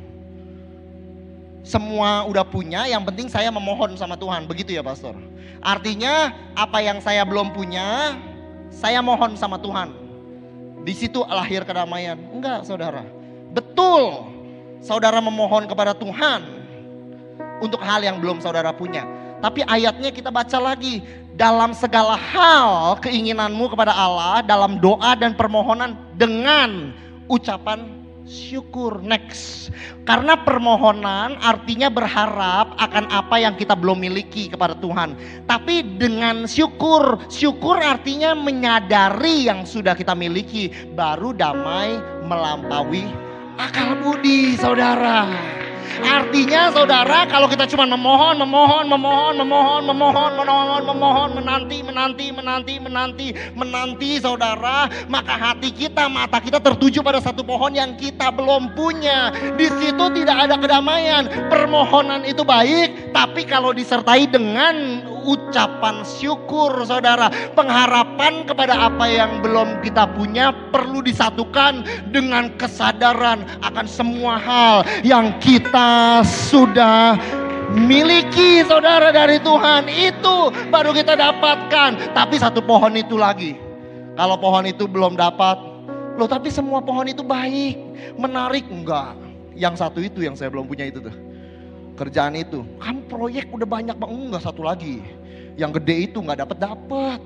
[1.64, 4.44] semua udah punya, yang penting saya memohon sama Tuhan.
[4.44, 5.16] Begitu ya, Pastor.
[5.64, 8.20] Artinya, apa yang saya belum punya,
[8.68, 9.96] saya mohon sama Tuhan.
[10.84, 12.20] Di situ lahir kedamaian.
[12.36, 13.00] Enggak, Saudara.
[13.56, 14.28] Betul.
[14.84, 16.44] Saudara memohon kepada Tuhan
[17.64, 19.08] untuk hal yang belum saudara punya.
[19.40, 21.00] Tapi ayatnya kita baca lagi.
[21.34, 26.94] Dalam segala hal keinginanmu kepada Allah, dalam doa dan permohonan dengan
[27.26, 27.93] ucapan
[28.24, 29.72] syukur next.
[30.04, 35.16] Karena permohonan artinya berharap akan apa yang kita belum miliki kepada Tuhan.
[35.48, 43.08] Tapi dengan syukur, syukur artinya menyadari yang sudah kita miliki, baru damai melampaui
[43.56, 45.28] akal budi, saudara.
[46.02, 52.74] Artinya saudara kalau kita cuma memohon, memohon, memohon, memohon, memohon, memohon, memohon, menanti, menanti, menanti,
[52.82, 54.90] menanti, menanti saudara.
[55.06, 59.30] Maka hati kita, mata kita tertuju pada satu pohon yang kita belum punya.
[59.54, 61.30] Di situ tidak ada kedamaian.
[61.46, 67.32] Permohonan itu baik, tapi kalau disertai dengan ucapan syukur saudara.
[67.56, 71.82] Pengharapan kepada apa yang belum kita punya perlu disatukan
[72.12, 77.16] dengan kesadaran akan semua hal yang kita sudah
[77.72, 79.88] miliki saudara dari Tuhan.
[79.88, 82.12] Itu baru kita dapatkan.
[82.12, 83.56] Tapi satu pohon itu lagi.
[84.14, 85.58] Kalau pohon itu belum dapat,
[86.14, 87.74] loh tapi semua pohon itu baik,
[88.14, 89.18] menarik enggak?
[89.58, 91.33] Yang satu itu yang saya belum punya itu tuh
[91.94, 92.62] kerjaan itu.
[92.82, 95.02] Kamu proyek udah banyak banget, enggak satu lagi.
[95.54, 97.20] Yang gede itu nggak dapat dapat.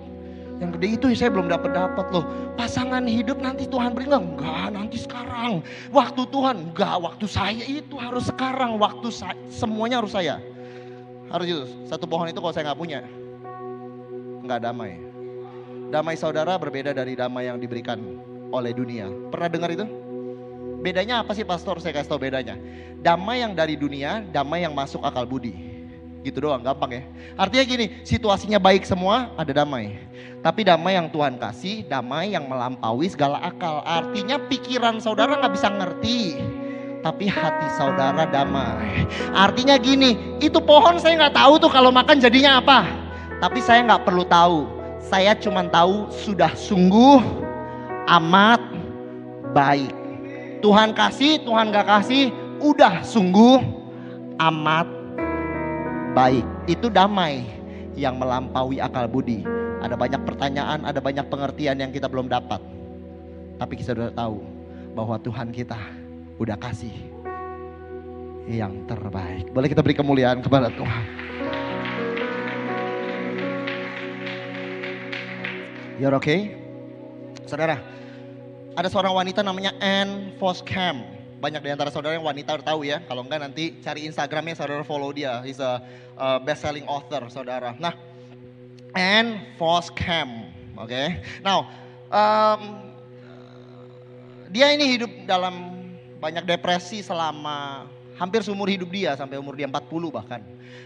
[0.59, 2.24] Yang gede itu saya belum dapat dapat loh.
[2.59, 4.24] Pasangan hidup nanti Tuhan beri enggak?
[4.24, 5.52] Enggak, nanti sekarang.
[5.94, 8.76] Waktu Tuhan enggak, waktu saya itu harus sekarang.
[8.76, 10.42] Waktu saya, semuanya harus saya.
[11.31, 11.64] Harus itu.
[11.87, 13.04] Satu pohon itu kalau saya nggak punya,
[14.44, 14.98] nggak damai.
[15.88, 17.96] Damai saudara berbeda dari damai yang diberikan
[18.52, 19.09] oleh dunia.
[19.33, 19.87] Pernah dengar itu?
[20.78, 21.82] Bedanya apa sih pastor?
[21.82, 22.54] Saya kasih tahu bedanya.
[23.02, 25.54] Damai yang dari dunia, damai yang masuk akal budi.
[26.22, 27.02] Gitu doang, gampang ya.
[27.38, 29.98] Artinya gini, situasinya baik semua, ada damai.
[30.38, 33.82] Tapi damai yang Tuhan kasih, damai yang melampaui segala akal.
[33.82, 36.38] Artinya pikiran saudara nggak bisa ngerti.
[37.02, 39.06] Tapi hati saudara damai.
[39.34, 42.86] Artinya gini, itu pohon saya nggak tahu tuh kalau makan jadinya apa.
[43.38, 44.66] Tapi saya nggak perlu tahu.
[44.98, 47.22] Saya cuma tahu sudah sungguh
[48.10, 48.60] amat
[49.54, 49.97] baik.
[50.58, 53.62] Tuhan kasih, Tuhan gak kasih, udah sungguh
[54.38, 54.86] amat
[56.14, 56.46] baik.
[56.66, 57.46] Itu damai
[57.94, 59.46] yang melampaui akal budi.
[59.78, 62.58] Ada banyak pertanyaan, ada banyak pengertian yang kita belum dapat.
[63.58, 64.42] Tapi kita sudah tahu
[64.94, 65.78] bahwa Tuhan kita
[66.38, 66.94] udah kasih
[68.50, 69.50] yang terbaik.
[69.54, 71.04] Boleh kita beri kemuliaan kepada Tuhan.
[75.98, 76.54] You're okay?
[77.46, 77.82] Saudara,
[78.78, 81.02] ada seorang wanita namanya Anne Voskamp.
[81.42, 83.02] Banyak di antara saudara yang wanita tahu ya.
[83.10, 85.42] Kalau enggak nanti cari Instagramnya saudara follow dia.
[85.42, 85.82] He's a,
[86.14, 87.74] a best-selling author saudara.
[87.74, 87.98] Nah,
[88.94, 90.54] Anne Voskamp.
[90.78, 90.94] Oke.
[90.94, 91.06] Okay?
[91.42, 91.66] Now,
[92.06, 92.86] um,
[94.46, 95.74] dia ini hidup dalam
[96.22, 100.38] banyak depresi selama hampir seumur hidup dia sampai umur dia 40 bahkan.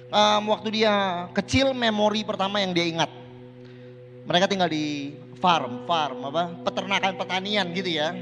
[0.08, 3.12] Um, waktu dia kecil memori pertama yang dia ingat.
[4.24, 6.54] Mereka tinggal di farm, farm apa?
[6.62, 8.14] Peternakan pertanian gitu ya.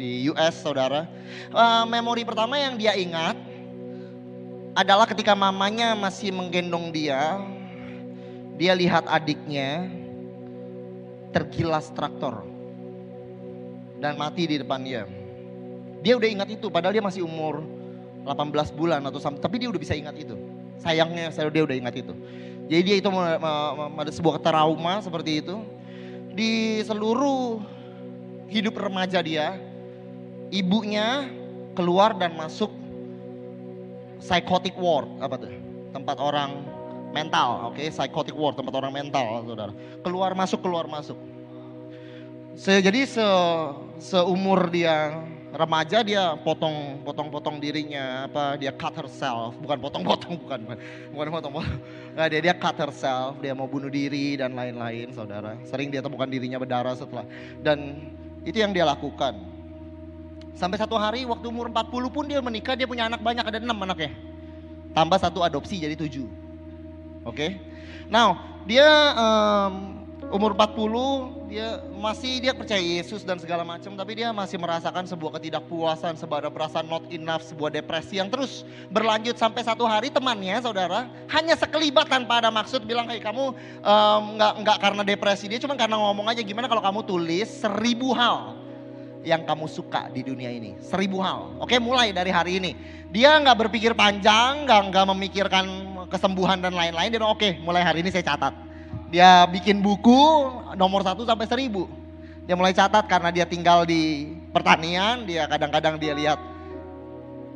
[0.00, 1.04] Di US saudara.
[1.52, 3.36] Uh, memori pertama yang dia ingat
[4.72, 7.36] adalah ketika mamanya masih menggendong dia.
[8.56, 9.86] Dia lihat adiknya
[11.30, 12.42] tergilas traktor
[14.02, 15.06] dan mati di depan dia.
[16.02, 17.62] Dia udah ingat itu padahal dia masih umur
[18.26, 20.34] 18 bulan atau sampai tapi dia udah bisa ingat itu.
[20.82, 22.14] Sayangnya saya dia udah ingat itu.
[22.66, 25.62] Jadi dia itu ada sebuah trauma seperti itu
[26.38, 27.58] di seluruh
[28.46, 29.58] hidup remaja dia.
[30.54, 31.28] Ibunya
[31.74, 32.70] keluar dan masuk
[34.22, 35.50] psychotic ward apa tuh?
[35.90, 36.62] Tempat orang
[37.10, 37.90] mental, oke, okay?
[37.90, 39.74] psychotic ward, tempat orang mental, Saudara.
[40.06, 41.18] Keluar masuk keluar masuk.
[42.54, 43.26] Se, jadi se,
[43.98, 45.20] seumur dia
[45.52, 49.56] remaja dia potong potong potong dirinya apa dia cut herself.
[49.60, 50.60] Bukan potong potong bukan
[51.14, 51.78] bukan potong potong
[52.12, 55.56] nah, dia dia cut herself dia mau bunuh diri dan lain-lain saudara.
[55.64, 57.24] Sering dia temukan dirinya berdarah setelah.
[57.60, 58.10] Dan
[58.44, 59.36] itu yang dia lakukan.
[60.58, 63.78] Sampai satu hari waktu umur 40 pun dia menikah dia punya anak banyak ada enam
[63.78, 64.10] anaknya.
[64.92, 66.26] Tambah satu adopsi jadi tujuh.
[67.22, 67.34] Oke?
[67.34, 67.50] Okay?
[68.08, 69.97] now dia um,
[70.28, 75.40] umur 40 dia masih dia percaya Yesus dan segala macam tapi dia masih merasakan sebuah
[75.40, 81.08] ketidakpuasan sebuah perasaan not enough sebuah depresi yang terus berlanjut sampai satu hari temannya saudara
[81.32, 85.96] hanya sekelibat tanpa ada maksud bilang kayak kamu um, nggak karena depresi dia cuma karena
[85.96, 88.60] ngomong aja gimana kalau kamu tulis seribu hal
[89.26, 90.78] yang kamu suka di dunia ini?
[90.78, 91.58] Seribu hal.
[91.58, 92.72] Oke mulai dari hari ini.
[93.10, 95.66] Dia nggak berpikir panjang nggak nggak memikirkan
[96.08, 98.67] kesembuhan dan lain-lain dia oke mulai hari ini saya catat
[99.08, 100.20] dia bikin buku
[100.76, 101.88] nomor satu sampai seribu.
[102.44, 106.40] Dia mulai catat karena dia tinggal di pertanian, dia kadang-kadang dia lihat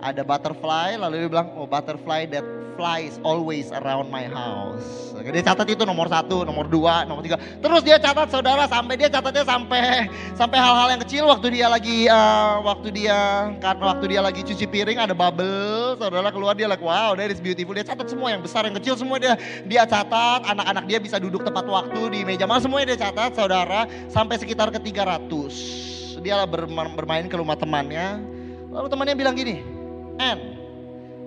[0.02, 2.42] ada butterfly, lalu dia bilang, oh butterfly that
[2.74, 5.14] flies always around my house.
[5.22, 7.38] Dia catat itu nomor satu, nomor dua, nomor tiga.
[7.38, 12.10] Terus dia catat saudara sampai dia catatnya sampai sampai hal-hal yang kecil waktu dia lagi
[12.10, 16.82] uh, waktu dia karena waktu dia lagi cuci piring ada bubble, saudara keluar dia like
[16.82, 17.70] wow that is beautiful.
[17.70, 20.42] Dia catat semua yang besar yang kecil semua dia dia catat.
[20.42, 24.74] Anak-anak dia bisa duduk tepat waktu di meja makan semuanya dia catat saudara sampai sekitar
[24.74, 26.18] ke 300.
[26.18, 28.18] Dia bermain ke rumah temannya.
[28.72, 29.71] Lalu temannya bilang gini,
[30.20, 30.58] Anne,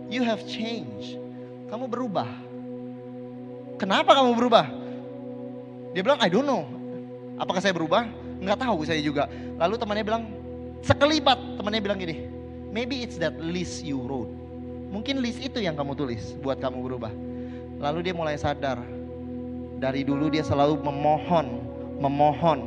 [0.09, 1.17] you have changed
[1.69, 2.29] kamu berubah.
[3.75, 4.65] Kenapa kamu berubah?
[5.91, 6.63] Dia bilang, I don't know.
[7.35, 8.07] Apakah saya berubah?
[8.39, 9.27] Enggak tahu saya juga.
[9.59, 10.23] Lalu temannya bilang,
[10.83, 12.27] sekelibat temannya bilang gini,
[12.71, 14.31] maybe it's that list you wrote.
[14.91, 17.11] Mungkin list itu yang kamu tulis buat kamu berubah.
[17.83, 18.79] Lalu dia mulai sadar,
[19.79, 21.47] dari dulu dia selalu memohon,
[21.99, 22.59] memohon,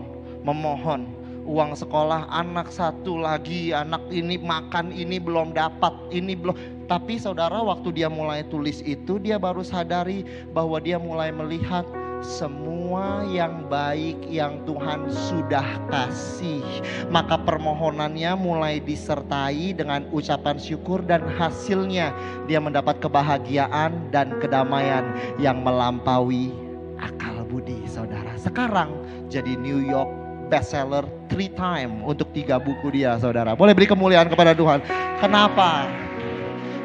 [0.45, 1.18] memohon
[1.49, 6.85] uang sekolah anak satu lagi, anak ini makan ini belum dapat, ini belum.
[6.85, 11.89] Tapi saudara waktu dia mulai tulis itu dia baru sadari bahwa dia mulai melihat
[12.21, 16.65] semua yang baik yang Tuhan sudah kasih.
[17.09, 22.13] Maka permohonannya mulai disertai dengan ucapan syukur dan hasilnya
[22.45, 25.05] dia mendapat kebahagiaan dan kedamaian
[25.41, 26.53] yang melampaui
[26.99, 28.35] akal budi saudara.
[28.37, 28.93] Sekarang
[29.31, 33.53] jadi New York bestseller three time untuk tiga buku dia saudara.
[33.55, 34.83] Boleh beri kemuliaan kepada Tuhan.
[35.21, 35.87] Kenapa?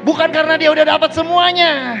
[0.04, 1.96] Bukan karena dia udah dapat semuanya.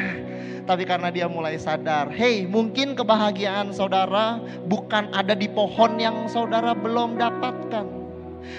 [0.64, 6.72] Tapi karena dia mulai sadar, hey mungkin kebahagiaan saudara bukan ada di pohon yang saudara
[6.72, 7.84] belum dapatkan.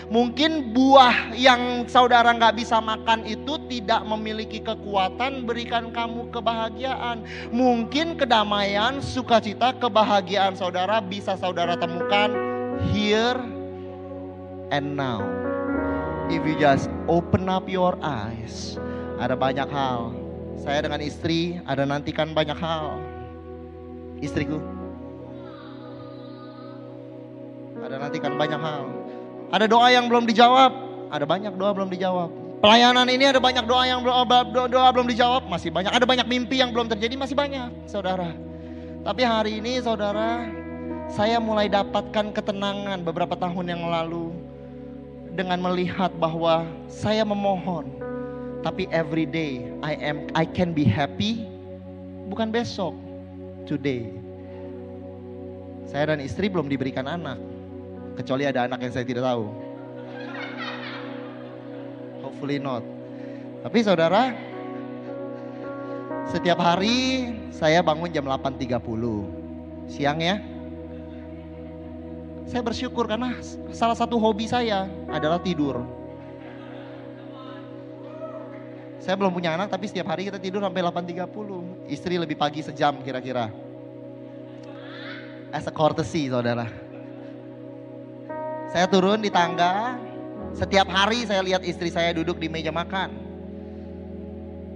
[0.09, 7.25] Mungkin buah yang saudara nggak bisa makan itu tidak memiliki kekuatan berikan kamu kebahagiaan.
[7.49, 12.54] Mungkin kedamaian, sukacita, kebahagiaan saudara bisa saudara temukan
[12.91, 13.39] here
[14.71, 15.23] and now.
[16.27, 18.81] If you just open up your eyes,
[19.21, 20.11] ada banyak hal.
[20.57, 22.97] Saya dengan istri ada nantikan banyak hal.
[24.19, 24.57] Istriku.
[27.85, 28.83] Ada nantikan banyak hal.
[29.53, 30.73] Ada doa yang belum dijawab,
[31.13, 32.33] ada banyak doa belum dijawab.
[32.65, 35.93] Pelayanan ini ada banyak doa yang belum doa, doa belum dijawab, masih banyak.
[35.93, 38.33] Ada banyak mimpi yang belum terjadi, masih banyak, saudara.
[39.05, 40.49] Tapi hari ini saudara,
[41.05, 44.33] Saya mulai dapatkan ketenangan beberapa tahun yang lalu
[45.37, 47.91] dengan melihat bahwa saya memohon
[48.65, 51.45] tapi every day I am I can be happy.
[52.25, 52.97] Bukan besok
[53.69, 54.09] today.
[55.85, 57.37] Saya dan istri belum diberikan anak
[58.17, 59.45] kecuali ada anak yang saya tidak tahu.
[62.25, 62.81] Hopefully not.
[63.61, 64.33] Tapi saudara
[66.25, 68.81] setiap hari saya bangun jam 8.30
[69.85, 70.41] siang ya
[72.45, 73.33] saya bersyukur karena
[73.73, 75.81] salah satu hobi saya adalah tidur.
[79.01, 81.89] Saya belum punya anak tapi setiap hari kita tidur sampai 8.30.
[81.93, 83.53] Istri lebih pagi sejam kira-kira.
[85.53, 86.65] As a courtesy saudara.
[88.73, 89.97] Saya turun di tangga.
[90.57, 93.13] Setiap hari saya lihat istri saya duduk di meja makan.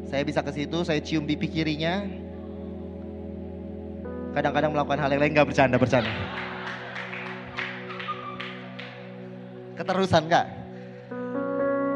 [0.10, 2.06] Saya bisa ke situ, saya cium pipi kirinya.
[4.34, 6.49] Kadang-kadang melakukan hal yang lain gak bercanda-bercanda.
[9.80, 10.48] Keterusan kak.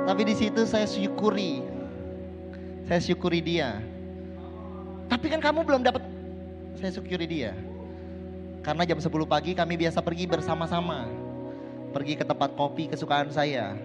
[0.07, 1.59] Tapi di situ saya syukuri,
[2.87, 3.83] saya syukuri dia.
[5.11, 5.99] Tapi kan kamu belum dapat,
[6.79, 7.51] saya syukuri dia.
[8.63, 11.11] Karena jam 10 pagi kami biasa pergi bersama-sama.
[11.91, 13.75] Pergi ke tempat kopi kesukaan saya.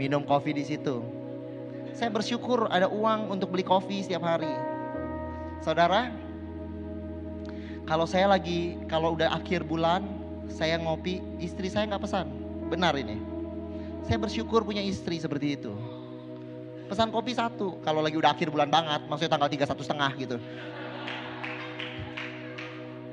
[0.00, 1.04] Minum kopi di situ.
[1.92, 4.50] Saya bersyukur ada uang untuk beli kopi setiap hari.
[5.60, 6.08] Saudara,
[7.84, 10.08] kalau saya lagi, kalau udah akhir bulan,
[10.48, 12.37] saya ngopi, istri saya nggak pesan
[12.68, 13.16] Benar ini.
[14.04, 15.72] Saya bersyukur punya istri seperti itu.
[16.88, 20.36] Pesan kopi satu, kalau lagi udah akhir bulan banget, maksudnya tanggal 31 setengah gitu.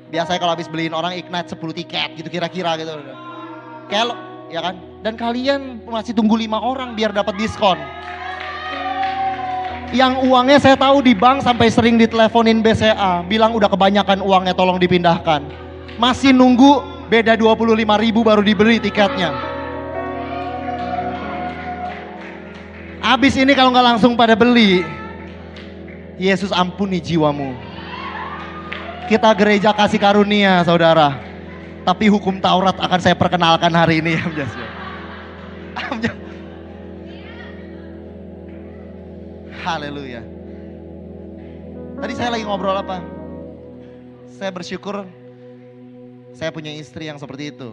[0.07, 2.95] Biasanya kalau habis beliin orang ignite 10 tiket gitu kira-kira gitu.
[3.91, 4.15] Kalau
[4.47, 4.79] ya kan?
[5.03, 7.75] Dan kalian masih tunggu lima orang biar dapat diskon.
[9.91, 14.79] Yang uangnya saya tahu di bank sampai sering diteleponin BCA, bilang udah kebanyakan uangnya tolong
[14.79, 15.43] dipindahkan.
[15.99, 19.33] Masih nunggu beda 25 ribu baru dibeli tiketnya.
[23.05, 24.81] Abis ini kalau nggak langsung pada beli,
[26.17, 27.53] Yesus ampuni jiwamu.
[29.05, 31.21] Kita gereja kasih karunia saudara.
[31.85, 34.17] Tapi hukum Taurat akan saya perkenalkan hari ini.
[39.65, 40.25] Haleluya.
[42.01, 43.05] Tadi saya lagi ngobrol apa?
[44.33, 45.05] Saya bersyukur
[46.35, 47.71] saya punya istri yang seperti itu.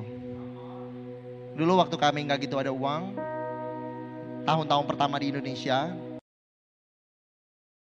[1.59, 3.19] Dulu waktu kami nggak gitu ada uang,
[4.47, 5.91] tahun-tahun pertama di Indonesia.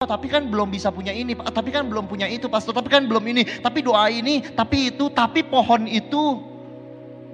[0.03, 2.75] Oh, tapi kan belum bisa punya ini, tapi kan belum punya itu, pastor.
[2.75, 6.41] Tapi kan belum ini, tapi doa ini, tapi itu, tapi pohon itu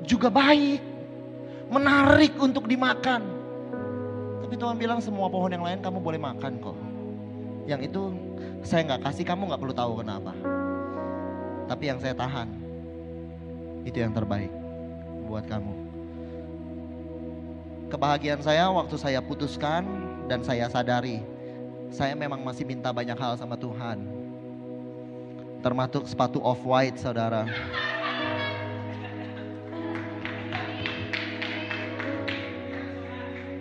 [0.04, 0.82] juga baik,
[1.70, 3.22] menarik untuk dimakan.
[4.44, 6.76] Tapi Tuhan bilang semua pohon yang lain kamu boleh makan kok.
[7.64, 8.02] Yang itu
[8.66, 10.34] saya nggak kasih kamu nggak perlu tahu kenapa.
[11.70, 12.59] Tapi yang saya tahan
[13.84, 14.52] itu yang terbaik
[15.26, 15.72] buat kamu
[17.90, 19.82] kebahagiaan saya waktu saya putuskan
[20.30, 21.22] dan saya sadari
[21.90, 24.06] saya memang masih minta banyak hal sama Tuhan.
[25.60, 27.44] Termasuk sepatu off-white saudara.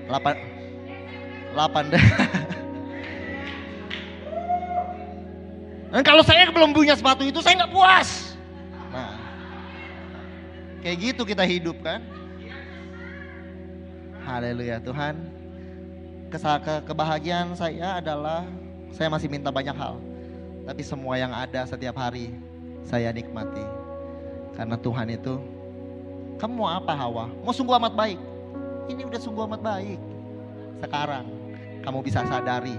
[0.10, 0.36] Lapan,
[1.54, 2.02] lapan deh.
[5.90, 8.29] Dan kalau saya belum punya sepatu itu saya nggak puas.
[10.80, 12.00] Kayak gitu kita hidup kan.
[14.24, 15.16] Haleluya Tuhan.
[16.30, 18.46] Kesal ke kebahagiaan saya adalah
[18.94, 20.00] saya masih minta banyak hal.
[20.64, 22.32] Tapi semua yang ada setiap hari
[22.86, 23.66] saya nikmati.
[24.54, 25.42] Karena Tuhan itu
[26.40, 27.28] kamu mau apa Hawa?
[27.44, 28.20] Mau sungguh amat baik.
[28.88, 30.00] Ini udah sungguh amat baik.
[30.80, 31.26] Sekarang
[31.84, 32.78] kamu bisa sadari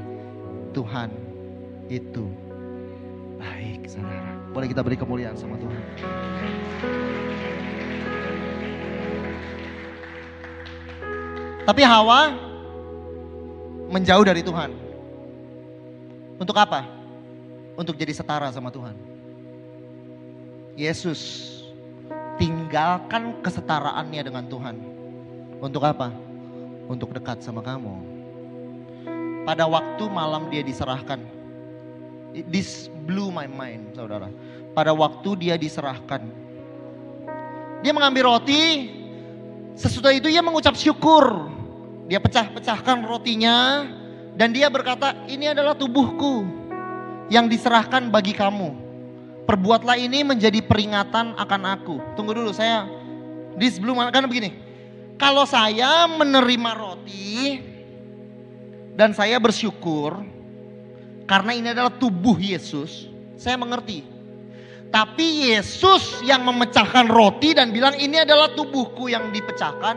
[0.72, 1.10] Tuhan
[1.90, 2.30] itu
[3.36, 4.38] baik saudara.
[4.54, 5.82] Boleh kita beri kemuliaan sama Tuhan.
[11.64, 12.34] Tapi Hawa
[13.90, 14.70] menjauh dari Tuhan.
[16.40, 16.88] Untuk apa?
[17.76, 18.96] Untuk jadi setara sama Tuhan.
[20.78, 21.50] Yesus
[22.40, 24.76] tinggalkan kesetaraannya dengan Tuhan.
[25.60, 26.08] Untuk apa?
[26.88, 27.92] Untuk dekat sama kamu.
[29.44, 31.20] Pada waktu malam dia diserahkan.
[32.48, 34.30] This blew my mind, saudara.
[34.72, 36.22] Pada waktu dia diserahkan.
[37.84, 38.92] Dia mengambil roti,
[39.78, 41.50] Sesudah itu ia mengucap syukur.
[42.10, 43.86] Dia pecah-pecahkan rotinya
[44.34, 46.42] dan dia berkata, "Ini adalah tubuhku
[47.30, 48.74] yang diserahkan bagi kamu.
[49.46, 52.86] Perbuatlah ini menjadi peringatan akan aku." Tunggu dulu, saya
[53.54, 54.50] di sebelum karena begini.
[55.20, 57.60] Kalau saya menerima roti
[58.96, 60.24] dan saya bersyukur
[61.28, 63.06] karena ini adalah tubuh Yesus,
[63.38, 64.02] saya mengerti
[64.90, 69.94] Tapi Yesus yang memecahkan roti dan bilang ini adalah tubuhku yang dipecahkan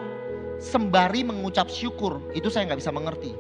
[0.62, 2.22] sembari mengucap syukur.
[2.38, 3.34] Itu saya nggak bisa mengerti.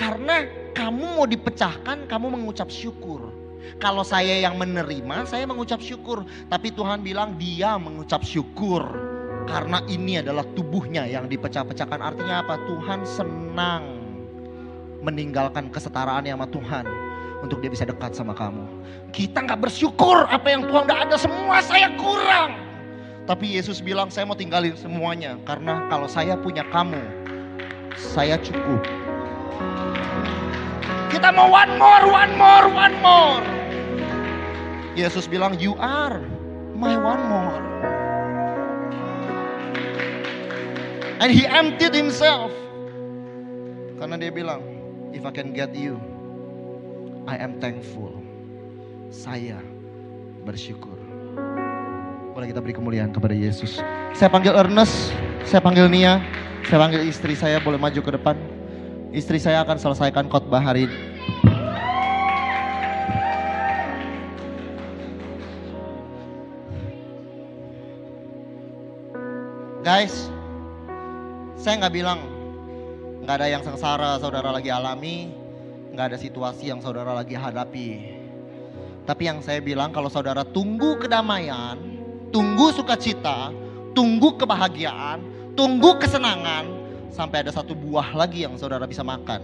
[0.00, 3.28] Karena kamu mau dipecahkan, kamu mengucap syukur.
[3.76, 6.24] Kalau saya yang menerima, saya mengucap syukur.
[6.48, 8.80] Tapi Tuhan bilang dia mengucap syukur.
[9.44, 12.00] Karena ini adalah tubuhnya yang dipecah-pecahkan.
[12.00, 12.56] Artinya apa?
[12.64, 13.84] Tuhan senang
[15.04, 17.07] meninggalkan kesetaraan sama Tuhan
[17.42, 18.66] untuk dia bisa dekat sama kamu.
[19.14, 22.58] Kita nggak bersyukur apa yang Tuhan udah ada semua saya kurang.
[23.28, 26.98] Tapi Yesus bilang saya mau tinggalin semuanya karena kalau saya punya kamu,
[27.94, 28.80] saya cukup.
[31.12, 33.44] Kita mau one more, one more, one more.
[34.96, 36.18] Yesus bilang you are
[36.74, 37.60] my one more.
[41.18, 42.54] And he emptied himself.
[43.98, 44.62] Karena dia bilang,
[45.10, 45.98] if I can get you,
[47.28, 48.24] I am thankful.
[49.12, 49.60] Saya
[50.48, 50.96] bersyukur.
[52.32, 53.84] Boleh kita beri kemuliaan kepada Yesus.
[54.16, 55.12] Saya panggil Ernest,
[55.44, 56.24] saya panggil Nia,
[56.64, 58.32] saya panggil istri saya boleh maju ke depan.
[59.12, 60.98] Istri saya akan selesaikan khotbah hari ini.
[69.84, 70.32] Guys,
[71.60, 72.24] saya nggak bilang
[73.20, 75.28] nggak ada yang sengsara saudara lagi alami,
[75.92, 77.90] nggak ada situasi yang saudara lagi hadapi.
[79.08, 81.80] Tapi yang saya bilang kalau saudara tunggu kedamaian,
[82.28, 83.52] tunggu sukacita,
[83.96, 85.24] tunggu kebahagiaan,
[85.56, 86.68] tunggu kesenangan,
[87.08, 89.40] sampai ada satu buah lagi yang saudara bisa makan.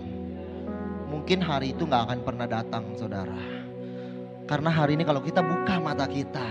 [1.08, 3.40] Mungkin hari itu nggak akan pernah datang saudara.
[4.44, 6.44] Karena hari ini kalau kita buka mata kita,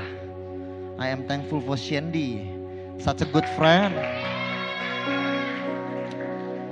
[0.97, 2.49] I am thankful for Shandy,
[2.97, 3.93] such a good friend.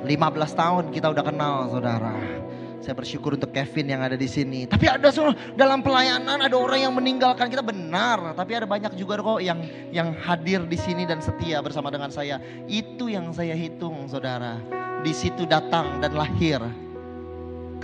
[0.02, 0.10] 15
[0.58, 2.41] tahun kita udah kenal saudara.
[2.82, 4.66] Saya bersyukur untuk Kevin yang ada di sini.
[4.66, 5.14] Tapi ada
[5.54, 8.34] dalam pelayanan ada orang yang meninggalkan kita benar.
[8.34, 9.62] Tapi ada banyak juga kok yang
[9.94, 12.42] yang hadir di sini dan setia bersama dengan saya.
[12.66, 14.58] Itu yang saya hitung saudara.
[15.06, 16.58] Di situ datang dan lahir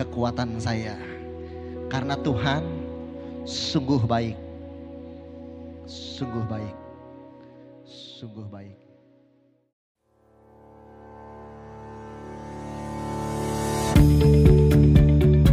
[0.01, 0.97] kekuatan saya.
[1.93, 2.65] Karena Tuhan
[3.45, 4.37] sungguh baik.
[5.85, 6.75] Sungguh baik.
[7.85, 8.87] Sungguh baik.